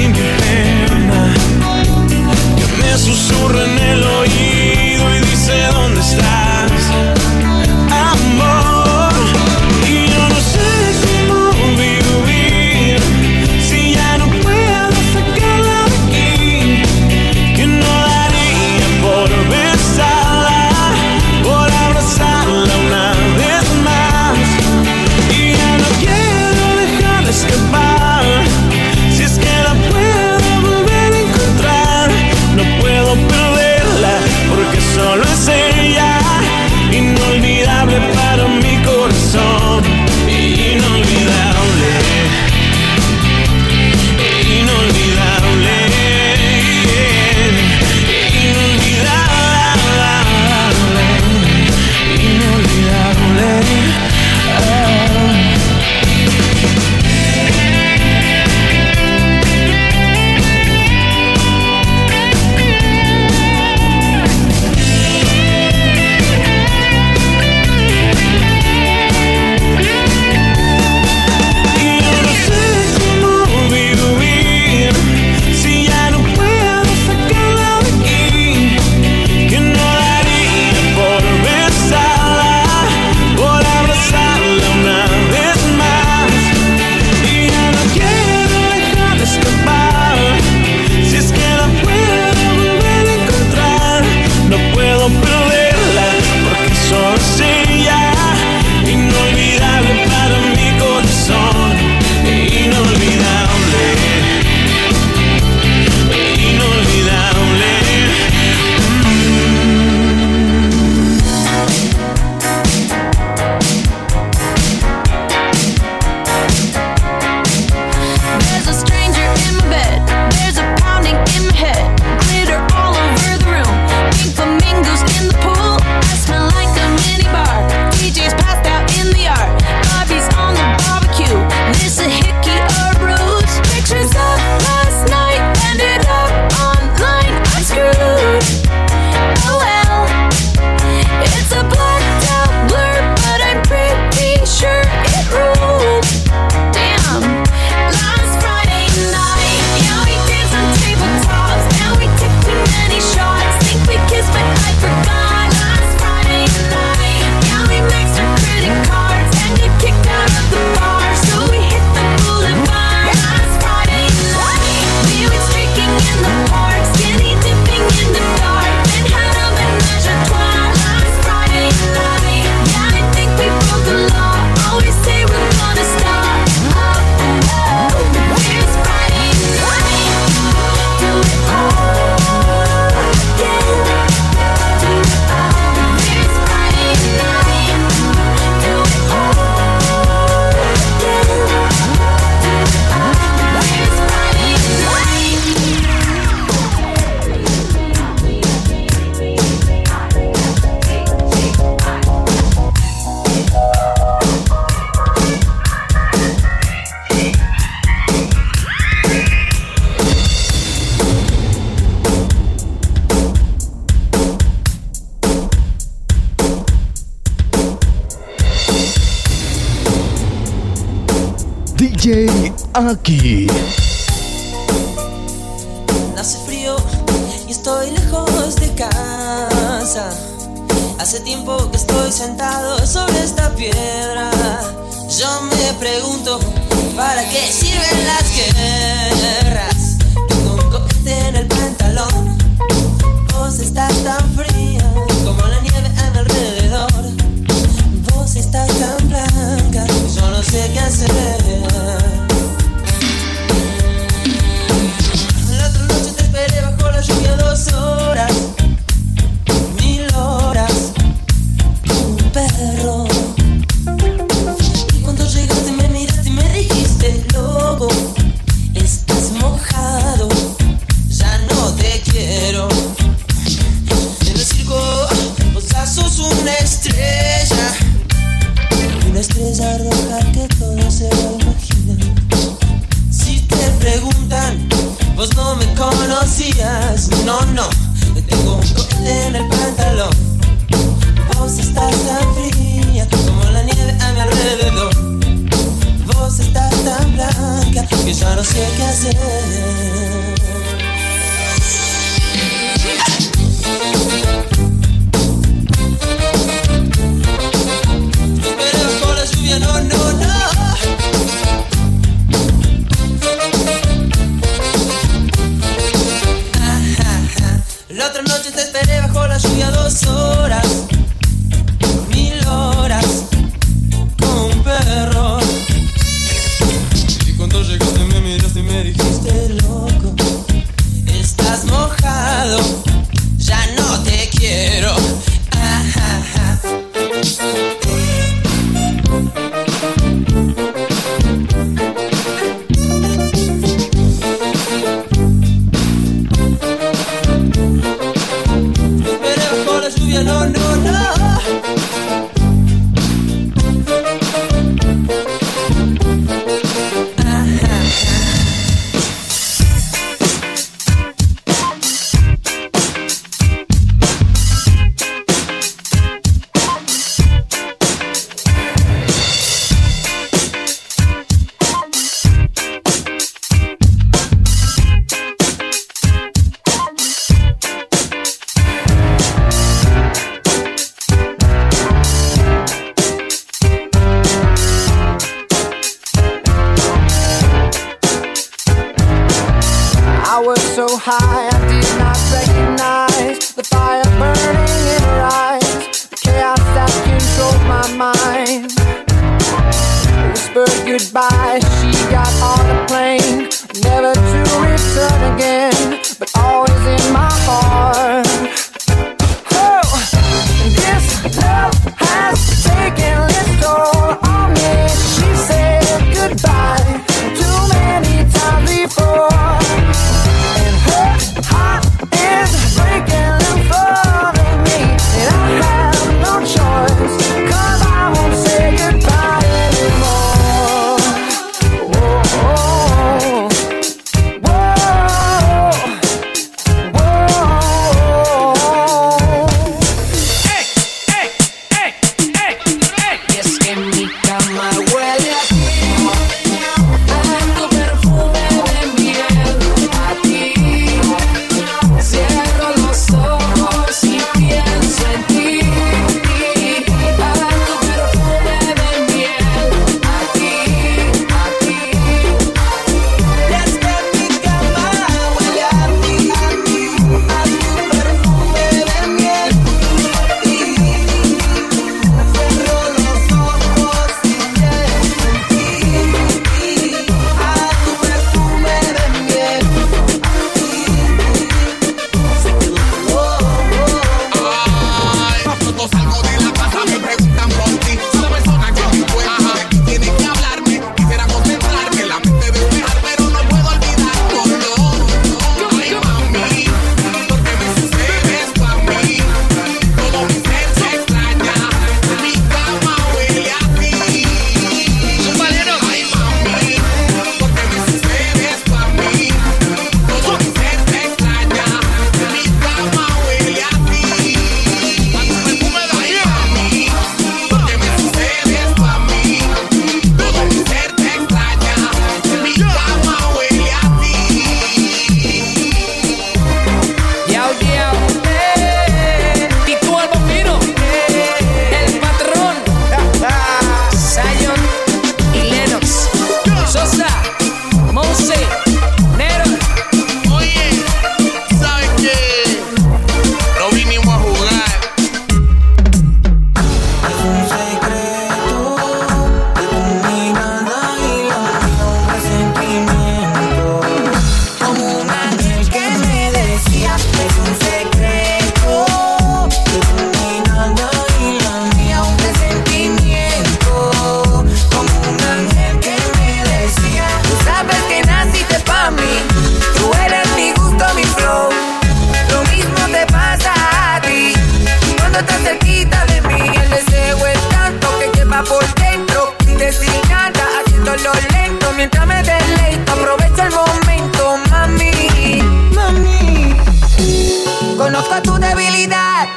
[588.49, 589.29] debilidad.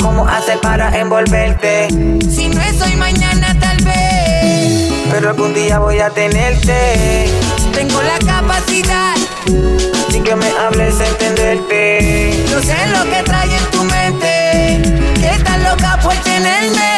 [0.00, 1.88] ¿Cómo haces para envolverte?
[2.30, 4.92] Si no es hoy, mañana tal vez.
[5.10, 7.30] Pero algún día voy a tenerte.
[7.72, 9.14] Tengo la capacidad.
[10.10, 12.44] Sin que me hables de entenderte.
[12.50, 15.14] Yo sé lo que trae en tu mente.
[15.20, 16.91] Que estás loca por tenerme.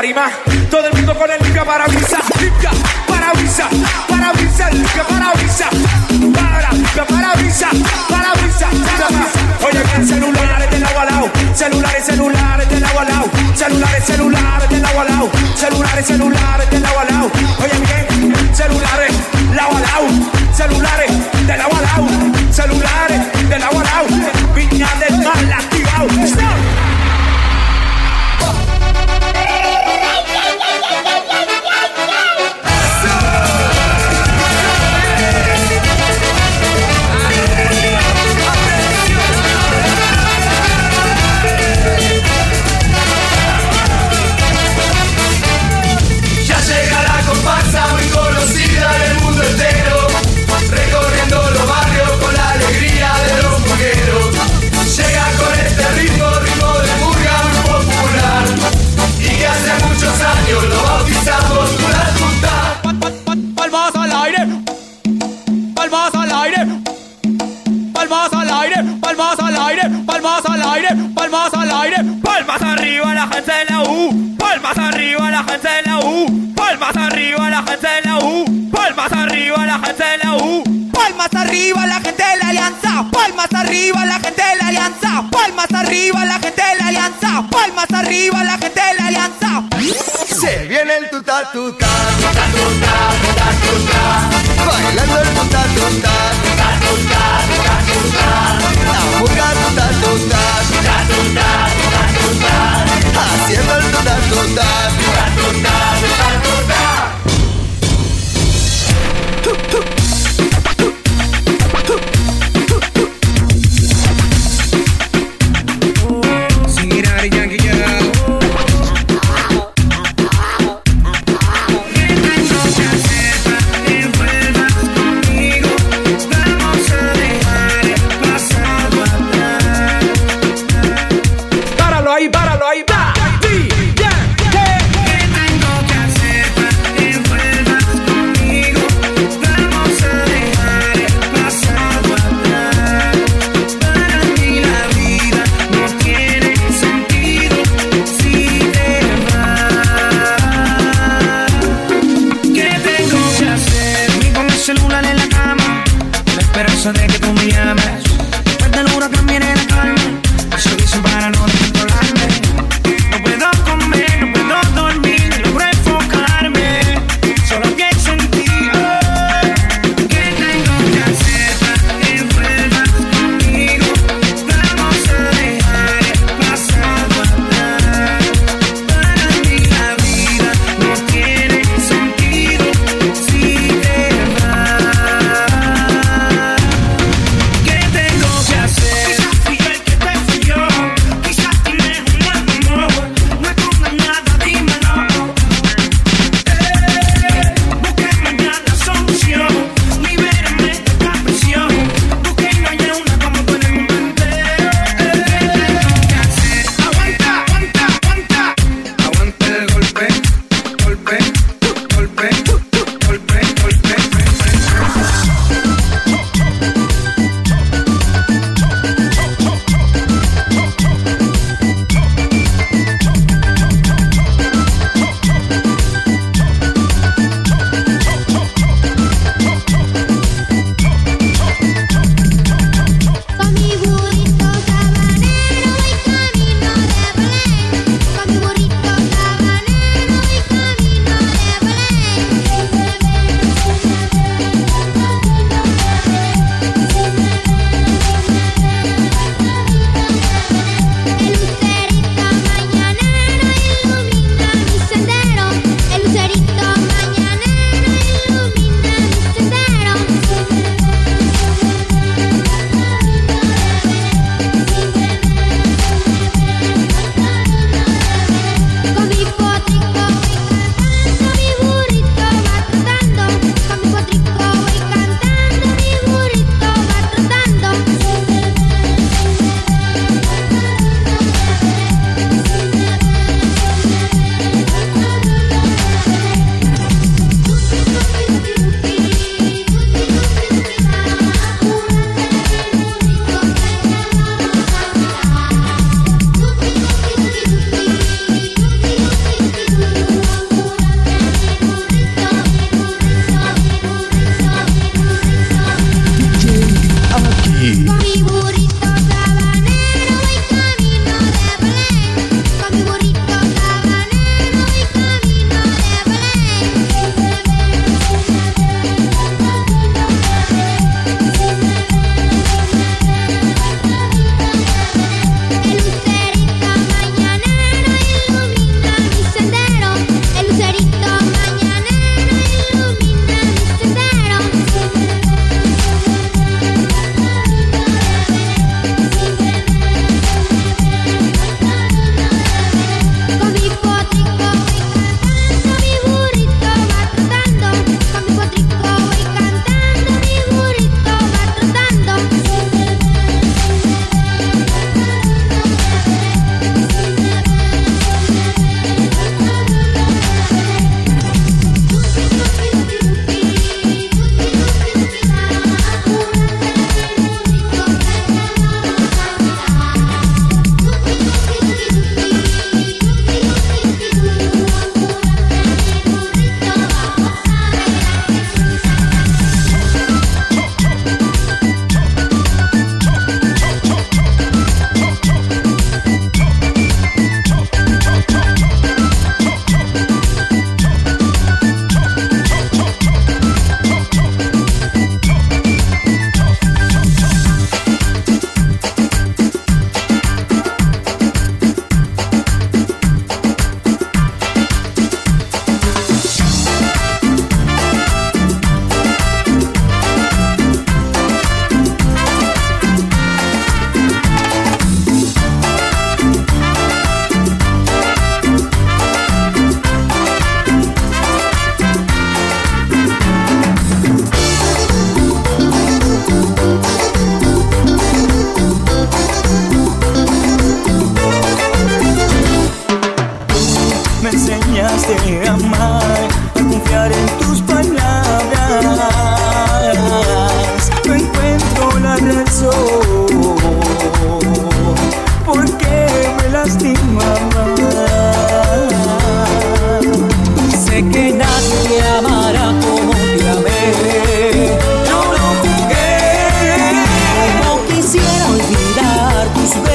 [0.00, 0.29] Tarima,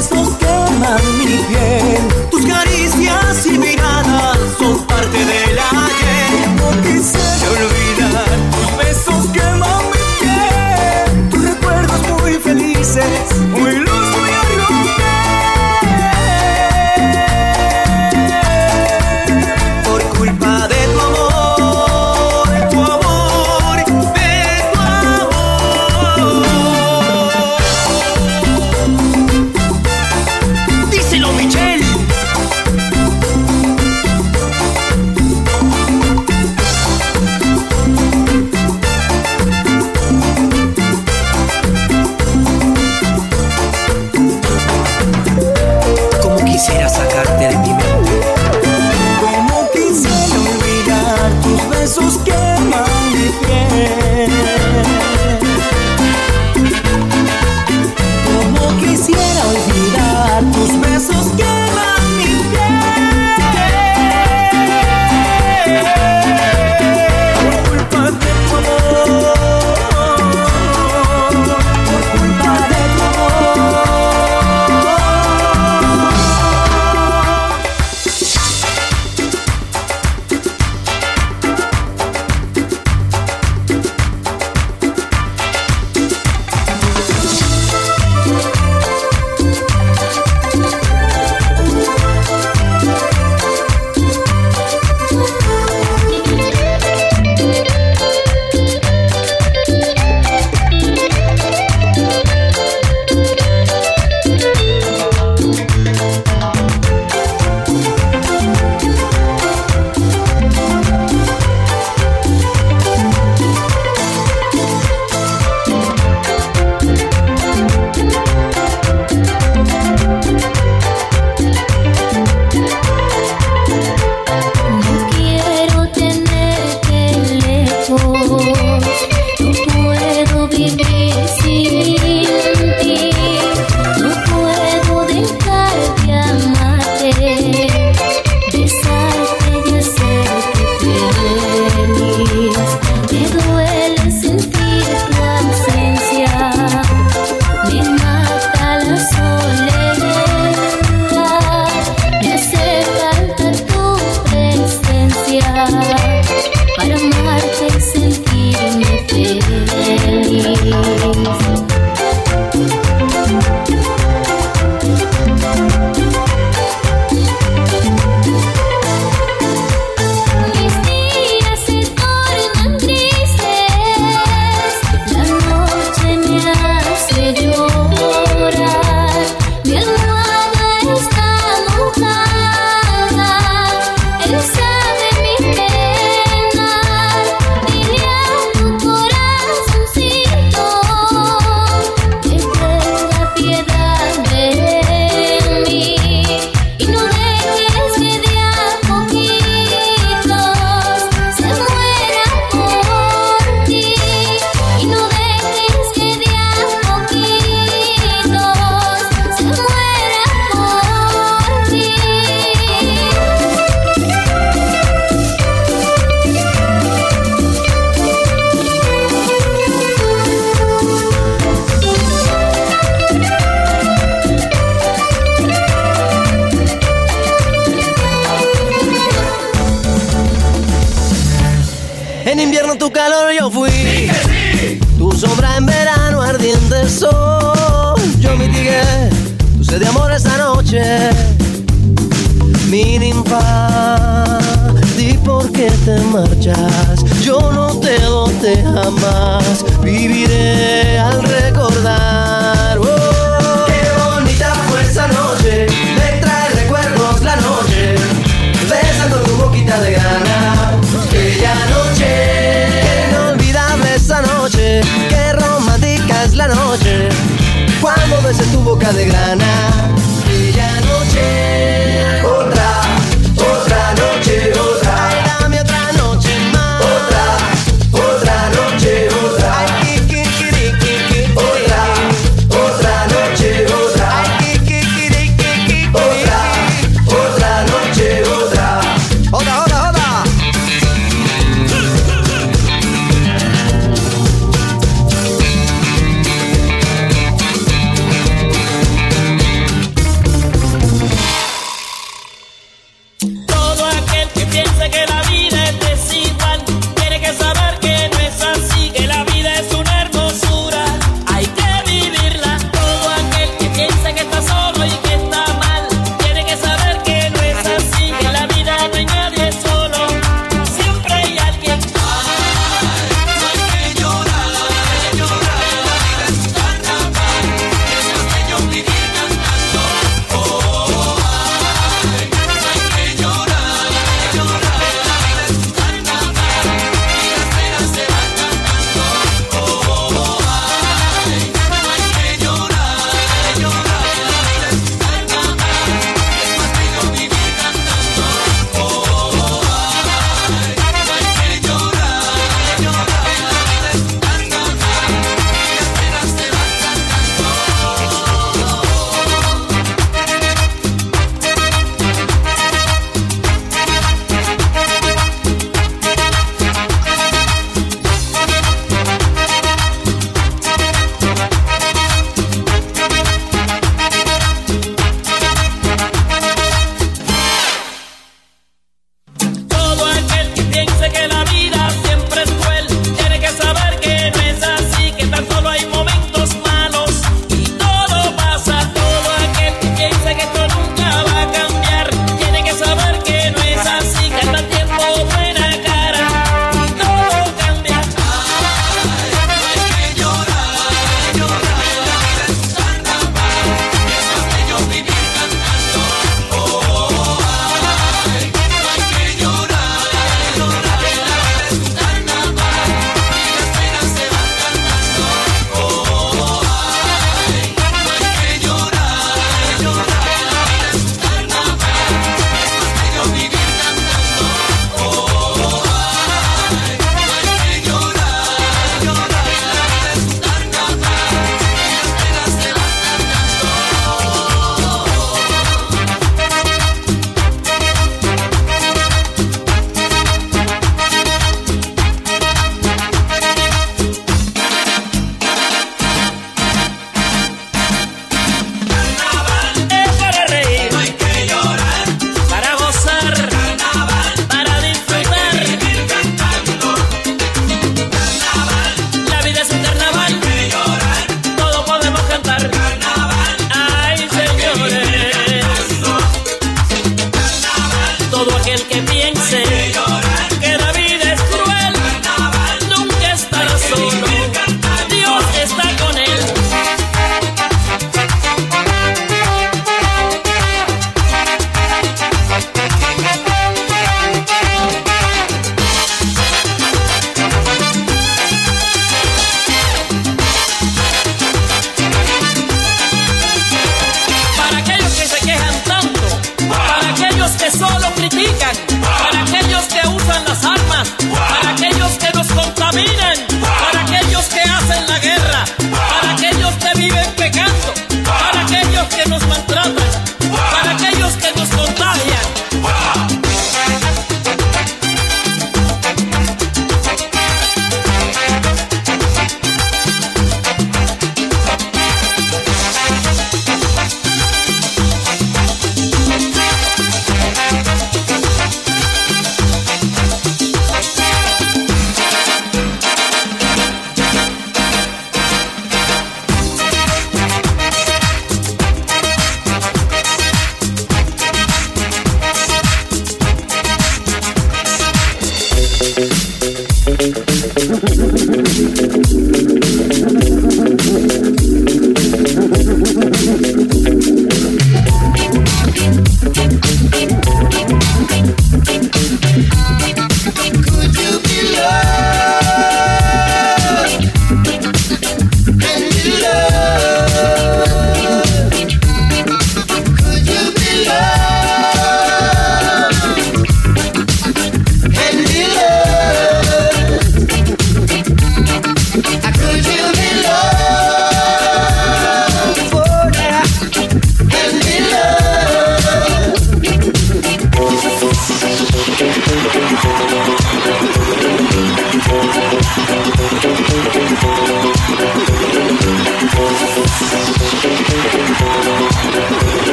[0.00, 3.69] besos queman mi piel, tus caricias y mi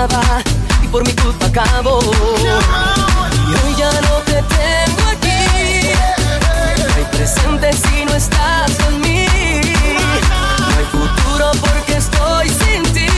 [0.00, 0.42] amaba
[0.82, 2.00] y por mi culpa acabó.
[2.00, 5.92] Y hoy ya no te tengo aquí.
[6.78, 9.26] No hay presente si no estás en mí.
[10.58, 13.08] No hay futuro porque estoy sin ti.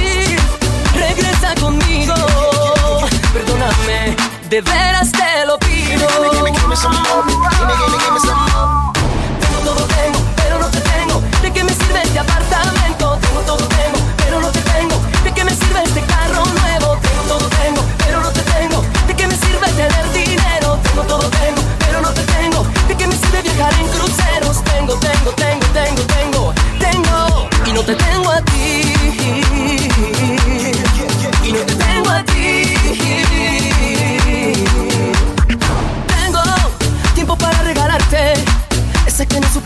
[0.94, 2.14] Regresa conmigo.
[3.32, 4.16] Perdóname,
[4.48, 5.82] de veras te lo pido.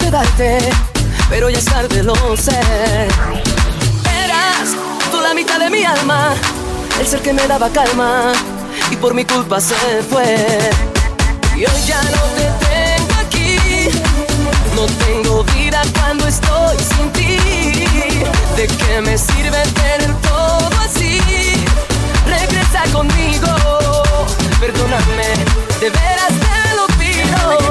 [0.07, 0.59] quedarte,
[1.29, 2.61] pero ya es tarde, lo sé.
[4.25, 4.69] Eras
[5.11, 6.33] tú la mitad de mi alma,
[7.01, 8.33] el ser que me daba calma
[8.93, 9.75] y por mi culpa se
[10.09, 10.71] fue.
[11.57, 13.59] Y hoy ya no te tengo aquí,
[14.77, 17.39] no tengo vida cuando estoy sin ti.
[18.57, 21.21] ¿De qué me sirve tener todo así?
[22.29, 23.53] Regresa conmigo,
[24.61, 25.31] perdóname,
[25.81, 26.56] de veras.
[27.47, 27.63] get,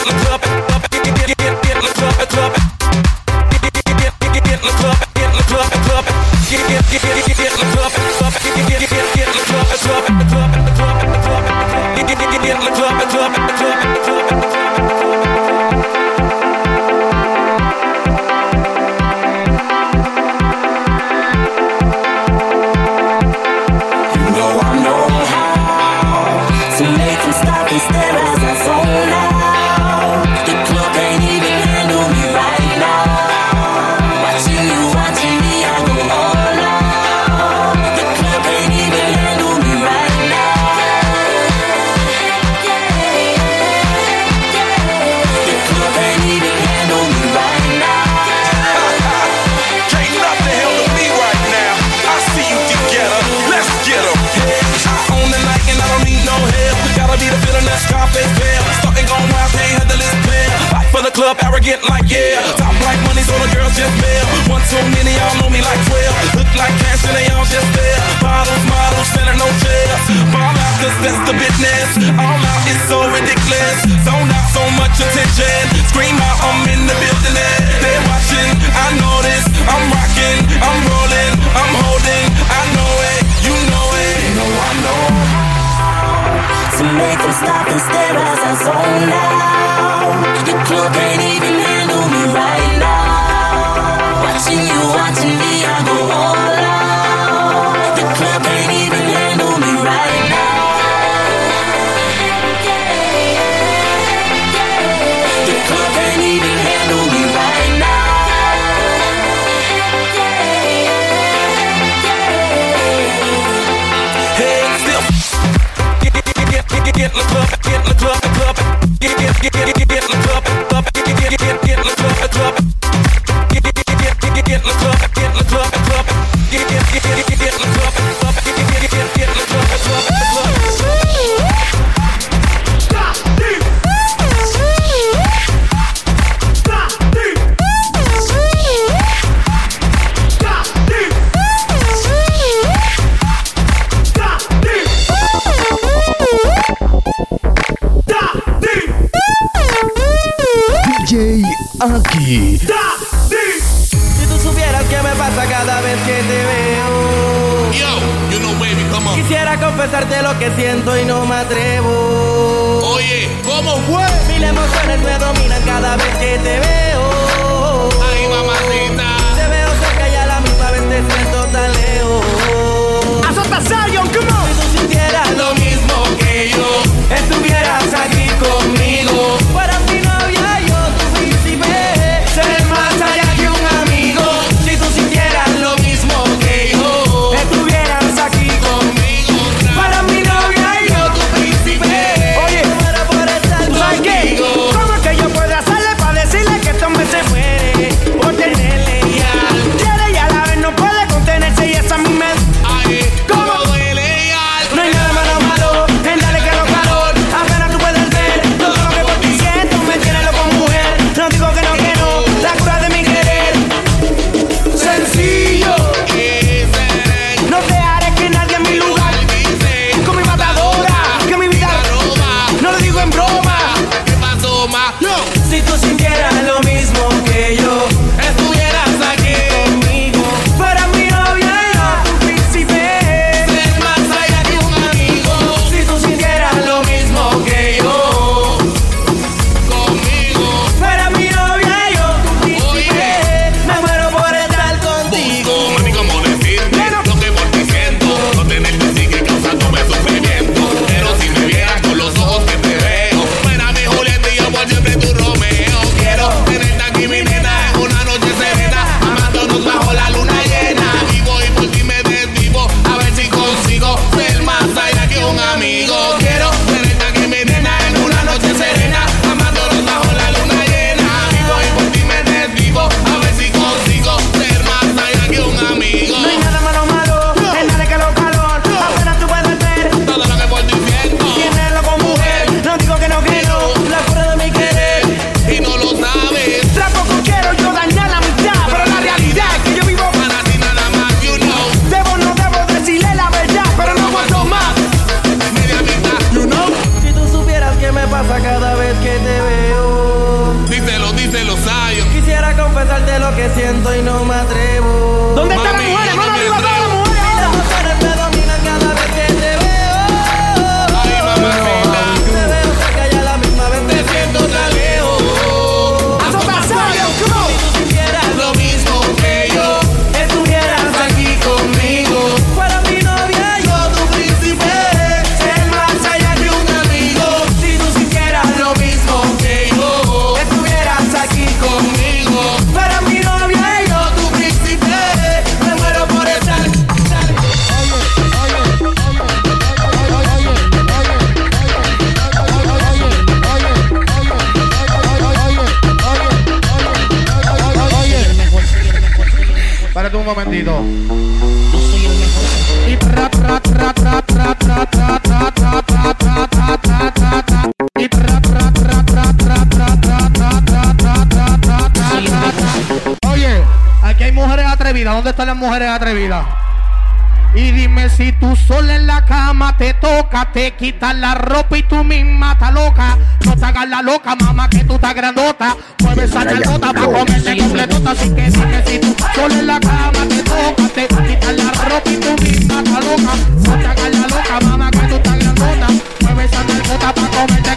[374.94, 375.76] estás grandota.
[376.00, 376.44] Mueve esa
[376.78, 378.10] pa' comerte completota.
[378.10, 382.10] Así que dime si tú sola en la cama te toca, te quitas la ropa
[382.10, 383.34] y tú misma estás loca.
[383.64, 385.86] No te hagas la loca, mamá, que tú estás grandota.
[386.20, 387.76] Mueve esa nalgota pa' comerte.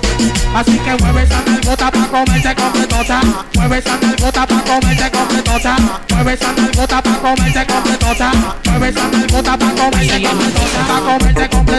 [0.55, 3.21] Así que mueve esa nalgota pa' comerte completota.
[3.55, 5.75] Mueve esa nalgota pa' comerte completota.
[6.09, 8.31] Mueve esa nalgota pa' comerte completota.
[8.65, 10.87] Mueve esa nalgota pa' comerte completota.
[10.87, 11.74] Pa' comerte completota.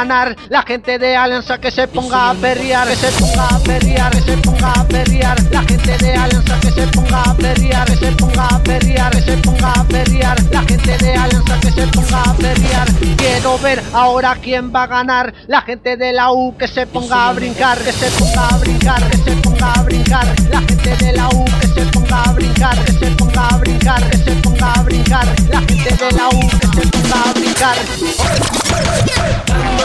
[0.00, 4.22] La gente de Alianza que se ponga a perrear, que se ponga a perrear, que
[4.22, 5.36] se ponga a perrear.
[5.50, 9.20] La gente de Alianza que se ponga a perrear, que se ponga a perrear, que
[9.20, 10.42] se ponga a perrear.
[10.50, 12.99] La gente de Alianza que se ponga a perrear.
[13.40, 15.32] Quiero ver ahora quién va a ganar.
[15.46, 19.02] La gente de la U que se ponga a brincar, que se ponga a brincar,
[19.10, 20.26] que se ponga a brincar.
[20.50, 24.10] La gente de la U que se ponga a brincar, que se ponga a brincar,
[24.10, 25.26] que se ponga a brincar.
[25.48, 27.76] La gente de la U que se ponga a brincar.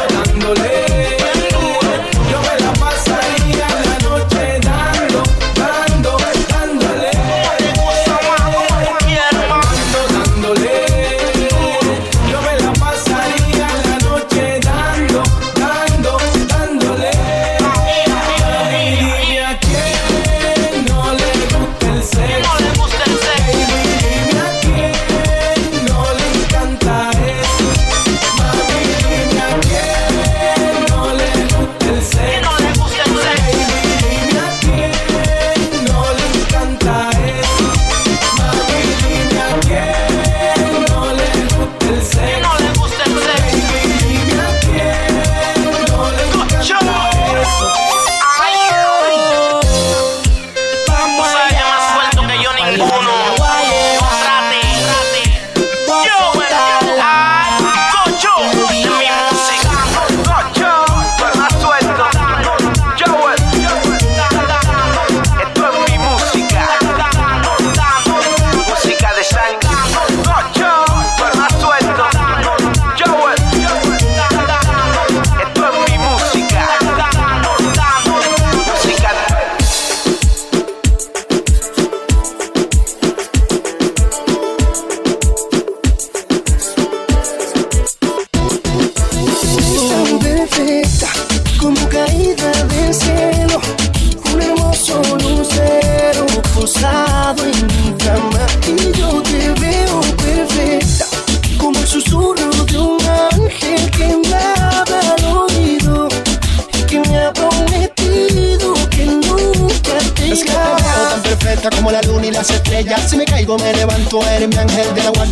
[0.10, 1.25] dándole.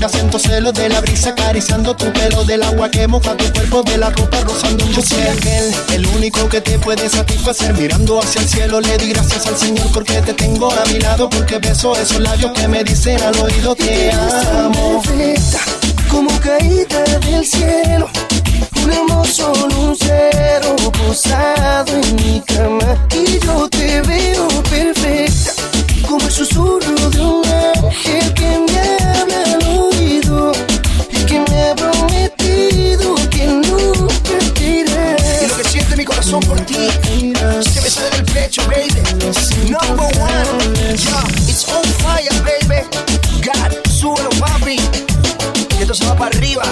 [0.09, 3.97] Siento celos de la brisa acariciando tu pelo del agua que moja tu cuerpo de
[3.97, 7.73] la ropa rozando Yo soy aquel, el único que te puede satisfacer.
[7.73, 11.29] Mirando hacia el cielo le di gracias al Señor porque te tengo a mi lado.
[11.29, 15.01] Porque beso esos labios que me dicen al oído te amo.
[15.01, 15.59] perfecta,
[16.09, 18.09] como caída del cielo.
[18.83, 19.97] Un amor solo un
[20.91, 22.97] posado en mi cama.
[23.15, 25.53] Y yo te veo perfecta,
[26.07, 28.72] como el susurro de un ángel que me
[39.73, 40.53] Number one
[40.85, 42.85] Yeah, it's on fire, baby.
[43.41, 44.77] God, súbelo, papi.
[44.77, 46.63] Y esto se va para arriba.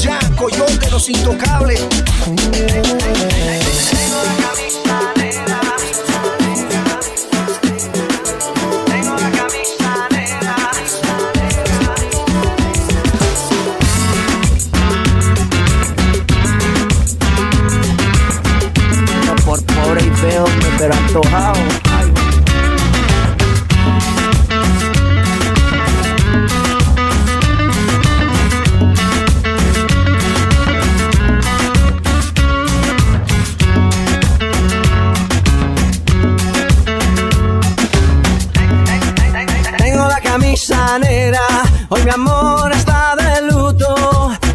[0.00, 1.80] Ya, coyote, los intocables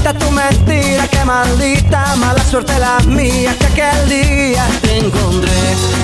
[0.00, 1.06] todita tu mentira.
[1.08, 5.60] Que maldita mala suerte la mía que aquel día te encontré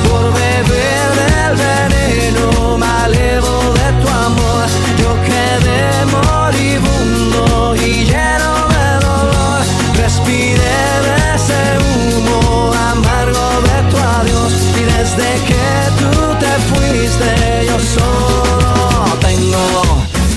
[0.08, 2.78] por beber del veneno.
[2.78, 4.66] Me alevo de tu amor.
[4.98, 9.64] Yo quedé moribundo y lleno de dolor.
[9.96, 14.52] Respiré de ese humo amargo de tu adiós.
[14.76, 15.66] Y desde que
[15.98, 19.82] tú te fuiste, yo solo tengo,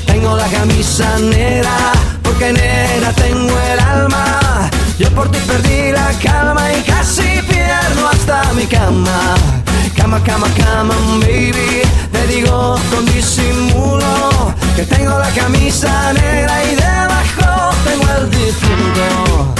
[0.05, 2.18] tengo la camisa negra.
[2.39, 4.69] Porque negra tengo el alma.
[4.97, 9.35] Yo por ti perdí la calma y casi pierdo hasta mi cama.
[9.97, 11.81] Cama, cama, cama, baby.
[12.13, 19.55] Te digo con disimulo que tengo la camisa negra y debajo tengo el difunto.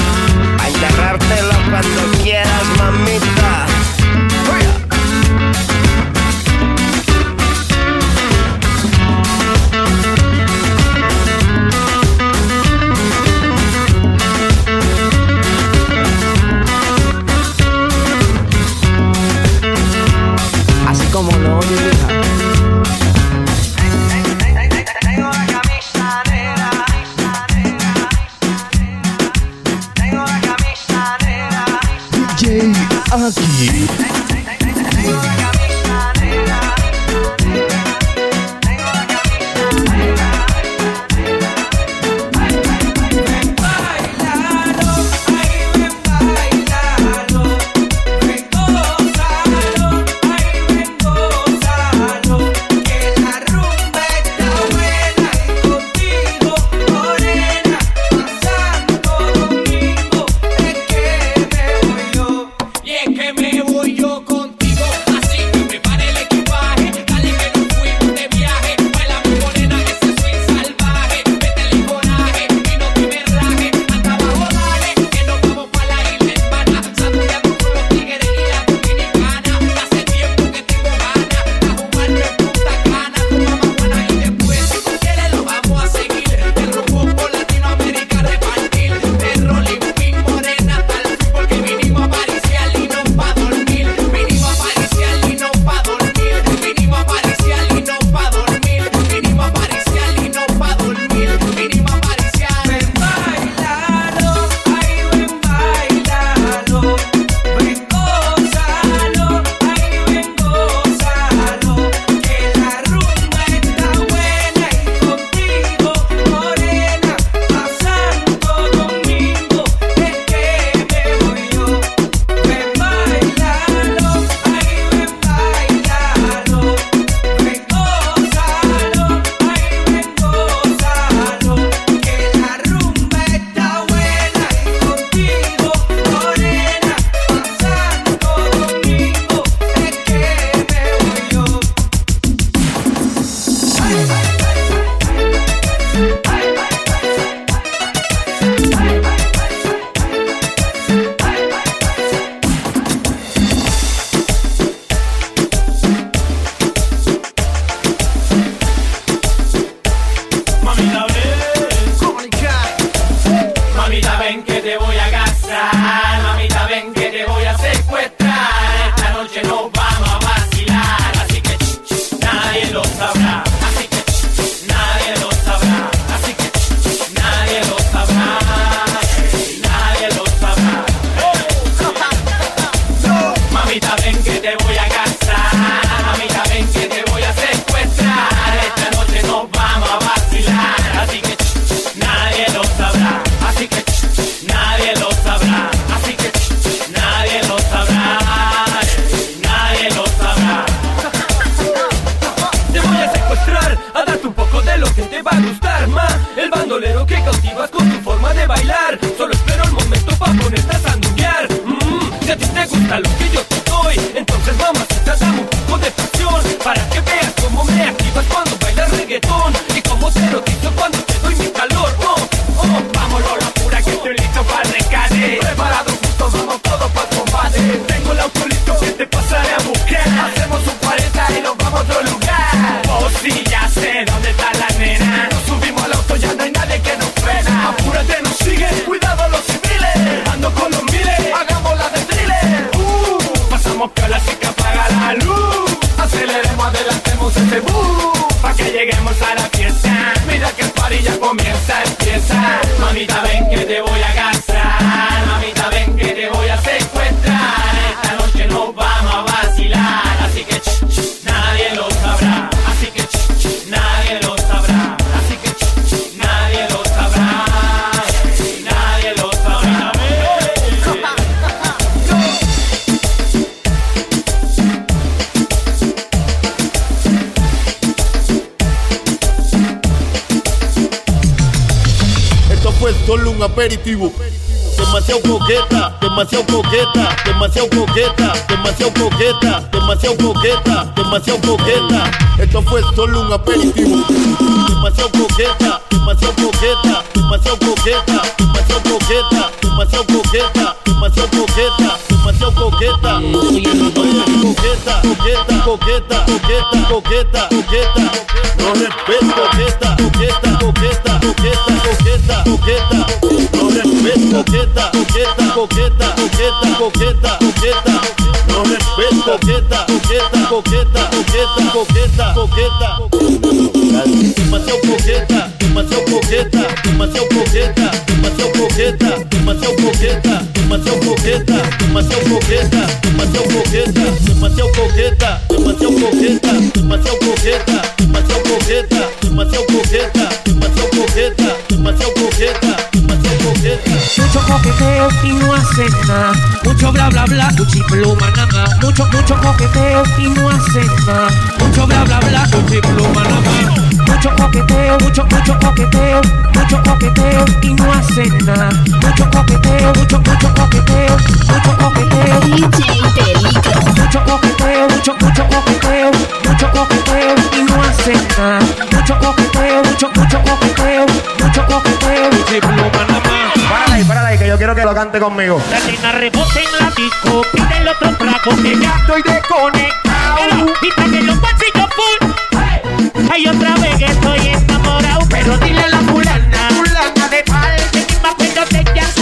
[0.62, 3.70] A enterrártelo cuando quieras, mamita.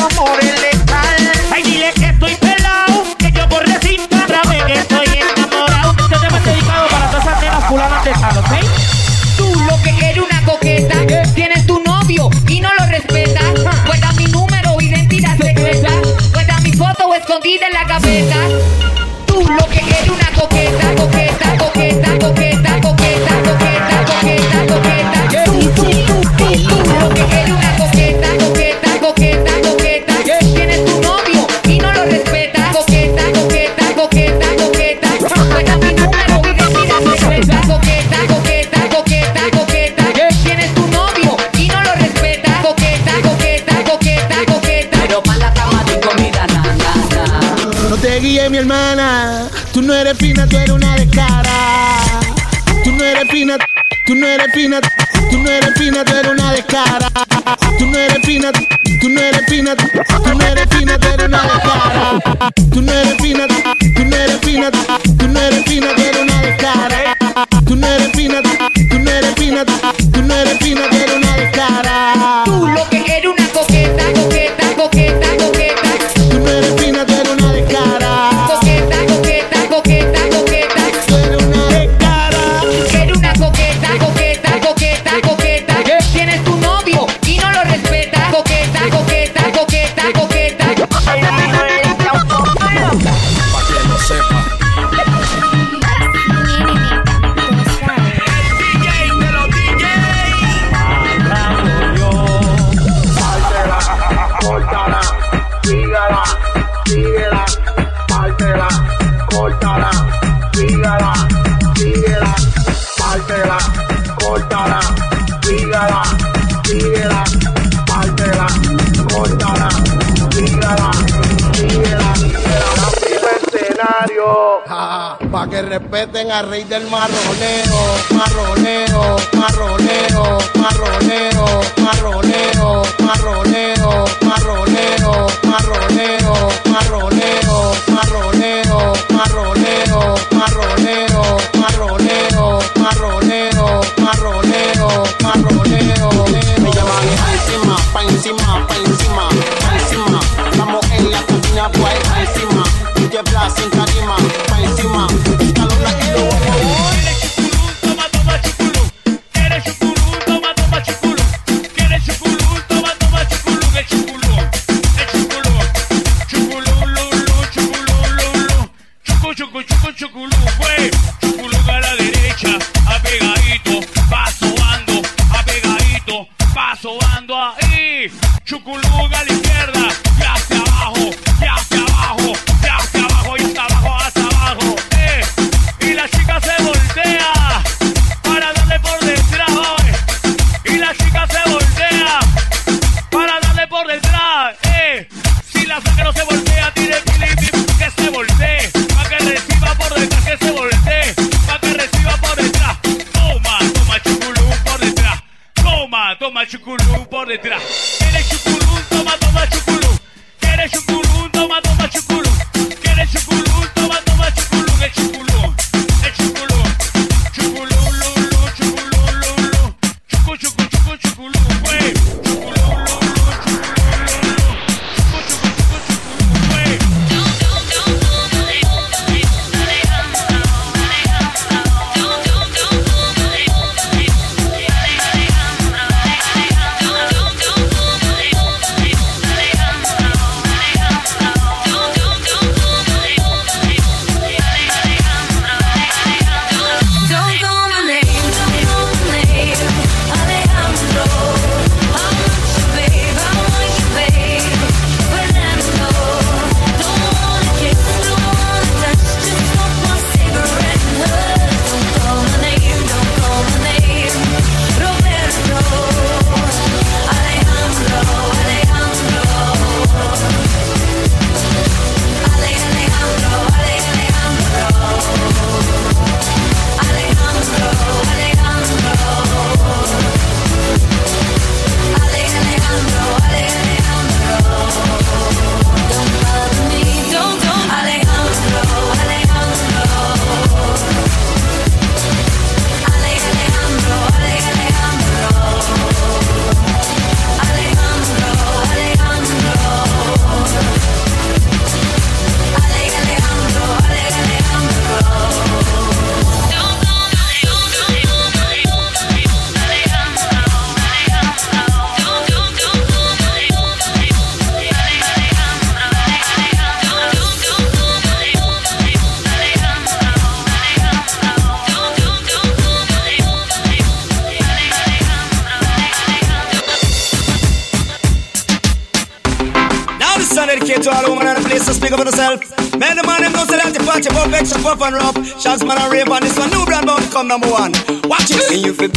[0.10, 1.32] letal.
[1.54, 5.96] Ay, dile que estoy pelado, que yo por cinta otra vez que estoy enamorado.
[6.00, 8.52] Este tema es dedicado para todas esas nenas fulanas de tal, ¿ok?
[9.38, 10.96] Tú lo que eres una coqueta,
[11.34, 13.54] tienes tu novio y no lo respetas.
[13.86, 15.90] Guarda mi número, identidad secreta.
[16.34, 18.36] Guarda mi foto escondida en la cabeza.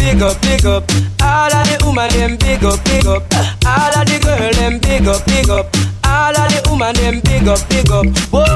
[0.01, 0.85] Big up, big up.
[1.23, 3.23] All of the woman them big up, big up.
[3.67, 5.67] All of the girl them big up, big up.
[6.05, 8.07] All of woman them big up, big up.
[8.31, 8.47] Boy,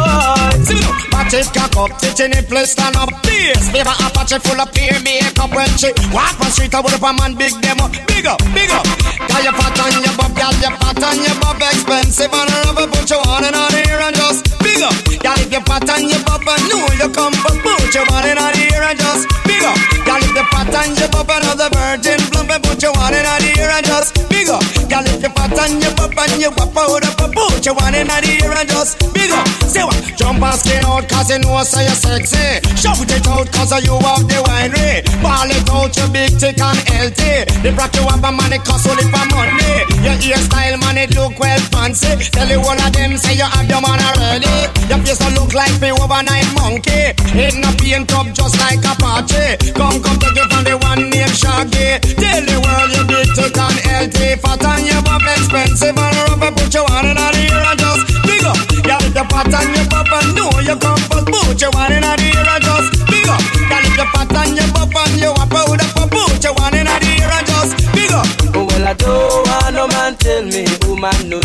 [0.62, 0.78] See
[1.10, 3.10] watch it cock up, titty nipple stand up.
[3.26, 6.74] Bass, favor Apache full of peer makeup when she walk on street.
[6.74, 8.86] I would up a man big them up, big up, big up.
[9.26, 12.86] Got your fat on your bob, got your fat on your bob, expensive and rubber,
[12.86, 14.94] put you on and on here and just big up.
[15.20, 18.24] Got if your fat on your bob, and know you come but put you on
[18.24, 19.76] and on here and just big up.
[20.06, 23.26] Got if your fat on your bob, another virgin plump and put you on and
[23.26, 24.62] on here and just big up.
[24.86, 27.94] Got if your fat on your bob, and you wap out up, put you on
[28.04, 29.48] and on here and just big up.
[29.64, 29.96] Say what?
[30.16, 32.60] Jump and skin out cause you know say you're sexy.
[32.76, 35.00] Shout it out cause you have the winery.
[35.24, 37.48] Ball it out, you big thick and healthy.
[37.64, 39.88] The brought you up a money cost only for money.
[40.04, 42.12] Your hairstyle man it look well fancy.
[42.30, 44.56] Tell you all of them say you have your man already.
[44.88, 47.16] Your face don't look like the overnight monkey.
[47.32, 49.72] It not paint up just like Apache.
[49.72, 52.00] Come come take it from the one named Shaggy.
[52.20, 54.36] Tell the world you big thick and healthy.
[54.40, 58.02] Fat and you up expensive and rubber put you on and on here and just
[58.24, 58.56] big up.
[58.84, 61.92] Yeah, if the fat and you pop and know you come first, put you on
[61.92, 63.42] in a ear and just big up.
[63.68, 66.74] Yeah, if the fat and you pop and you up out up, put you on
[66.74, 68.28] in a ear and just big up.
[68.56, 71.40] Well, I don't want no man tell me woman no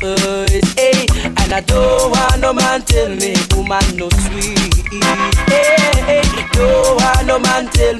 [0.00, 1.06] noise, hey.
[1.24, 4.68] And I don't want no man tell me woman no sweet.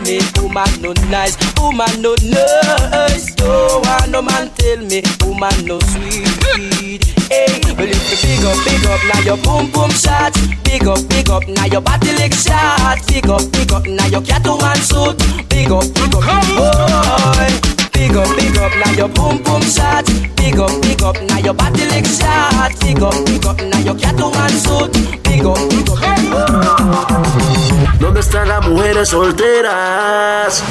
[0.09, 3.35] Me, woman no nice, woman no nice.
[3.35, 7.05] Don't want no man tell me, woman no sweet.
[7.29, 10.33] Hey, well if you big up, big up, now your boom boom shot.
[10.65, 12.99] Big up, big up, now your body lick shot.
[13.07, 15.19] Big up, big up, now your cat one suit.
[15.49, 16.25] Big up, big up,
[16.57, 17.78] boy.
[17.99, 20.07] Big up, big up, now your boom boom shot.
[20.37, 22.71] Big up, big up, now your body lick shot.
[22.79, 24.93] Big up, big up, now your cat one suit.
[25.25, 25.99] Big up, big up,
[27.99, 30.63] ¿Dónde están las mujeres solteras?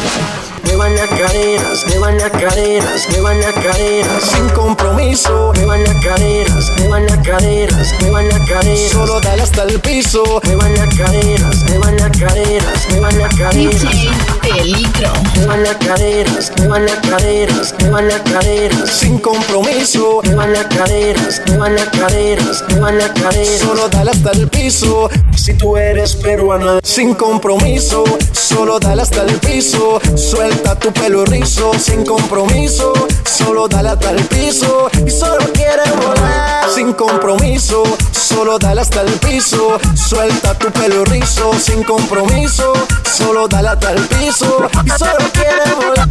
[0.68, 7.06] Muevan las caderas, muevan las caderas, muevan las caderas Sin compromiso Muevan las caderas, muevan
[7.06, 12.18] las caderas, muevan las caderas Solo dale hasta el piso Muevan las caderas, muevan las
[12.18, 13.96] caderas, muevan las caderas
[14.42, 21.42] Peligro Muevan las caderas, muevan las caderas, muevan las caderas Sin compromiso Muevan las caderas,
[21.48, 26.80] muevan las caderas, muevan las caderas Solo dale hasta el piso Si tú eres peruana
[26.84, 32.94] Sin compromiso Solo dale hasta el piso Suelta tu pelo rizo Sin compromiso
[33.26, 39.12] Solo dale hasta el piso Y solo quiere volar Sin compromiso Solo dale hasta el
[39.14, 45.64] piso Suelta tu pelo rizo Sin compromiso Solo dale hasta el piso Y solo quiere
[45.76, 46.08] volar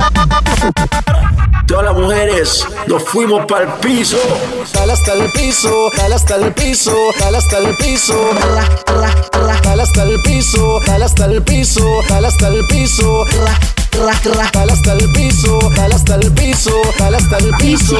[1.66, 4.18] Todas las mujeres nos fuimos para el piso.
[4.72, 8.30] Dale hasta el piso, dale hasta el piso, dale hasta el piso.
[9.64, 13.24] Dale hasta el piso, dale hasta el piso, dale hasta el piso.
[13.96, 17.98] Dale hasta el piso, dale hasta el piso, dale hasta el piso.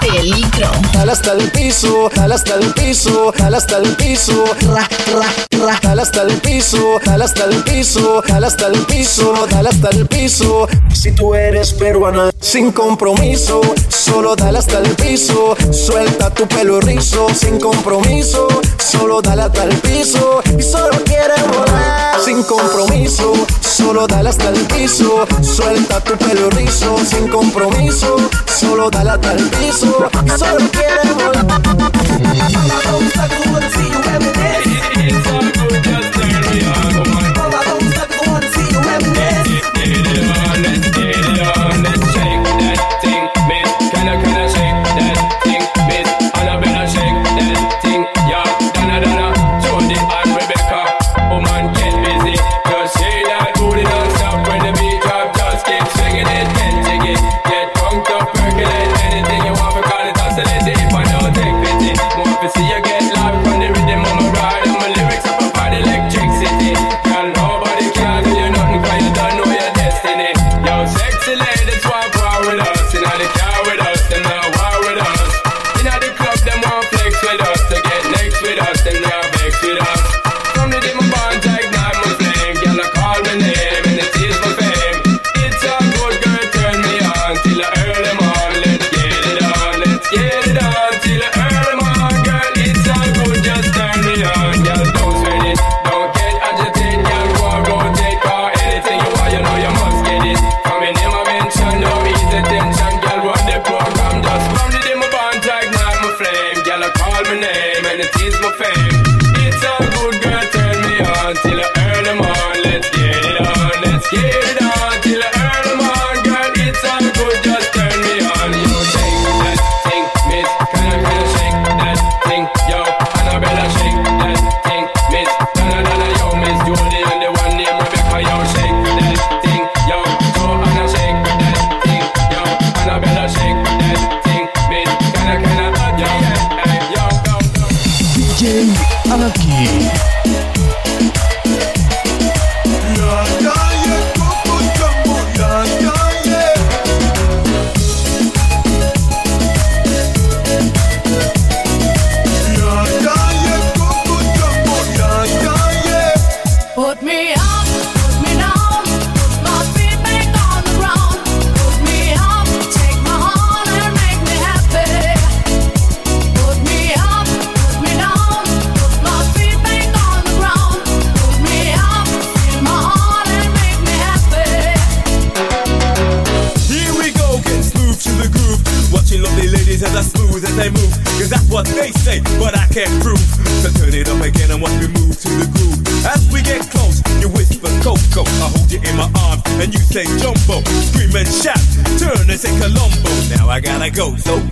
[0.00, 4.44] Peligro Dale hasta el piso, dale hasta el piso, dale hasta el piso.
[5.82, 10.06] Dale hasta el piso, dale hasta el piso, dale hasta el piso, dale hasta el
[10.06, 10.68] piso.
[10.92, 15.56] Si tú eres peruana, sin compromiso, solo dale hasta el piso.
[15.70, 20.42] Suelta tu pelo rizo, sin compromiso, solo dale hasta el piso.
[20.58, 25.26] Y solo quiere volar, sin compromiso, solo dale hasta el piso.
[25.42, 28.16] Suelta tu pelo rizo, sin compromiso,
[28.46, 30.08] solo dale hasta el piso.
[30.36, 31.06] Solo quiere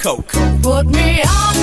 [0.05, 0.59] go, so Coco.
[0.63, 1.54] Put me up,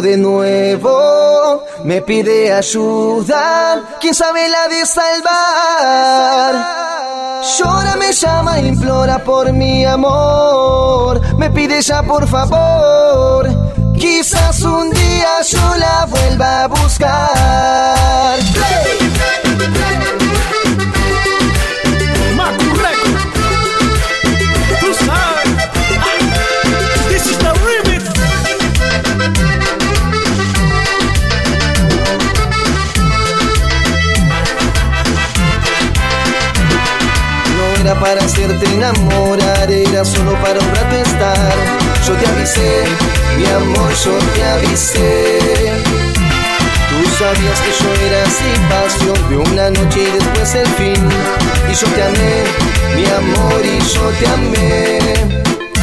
[0.00, 6.54] de nuevo me pide ayuda, quién sabe la de salvar.
[7.58, 13.48] Llora, me llama, implora por mi amor, me pide ya por favor.
[13.98, 16.81] Quizás un día yo la vuelva a buscar.
[40.04, 41.54] solo para un rato estar.
[42.06, 42.84] Yo te avisé,
[43.36, 45.38] mi amor, yo te avisé.
[46.90, 51.08] Tú sabías que yo era así, pasión de una noche y después el fin.
[51.70, 52.44] Y yo te amé,
[52.96, 54.98] mi amor, y yo te amé.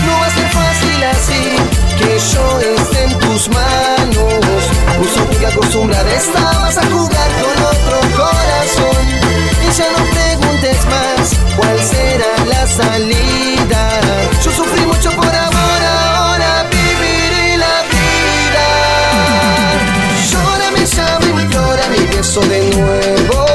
[0.06, 1.44] No va a ser fácil así,
[1.98, 4.62] que yo esté en tus manos.
[4.98, 9.06] Puso que acostumbrada estabas a jugar con otro corazón.
[9.66, 10.29] Y ya no te
[11.56, 14.02] cuál será la salida.
[14.44, 18.68] Yo sufrí mucho por amor, ahora viviré la vida.
[20.30, 23.46] Llora mi llama y implora mi beso de nuevo.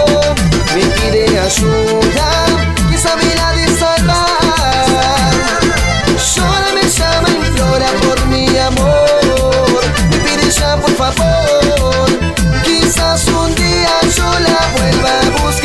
[0.74, 2.28] Me pide ayuda,
[2.90, 5.34] que sabrá de salvar.
[6.34, 9.82] Llora mi llama y implora por mi amor.
[10.10, 12.08] Me pide ya por favor.
[12.64, 15.63] Quizás un día yo la vuelva a buscar.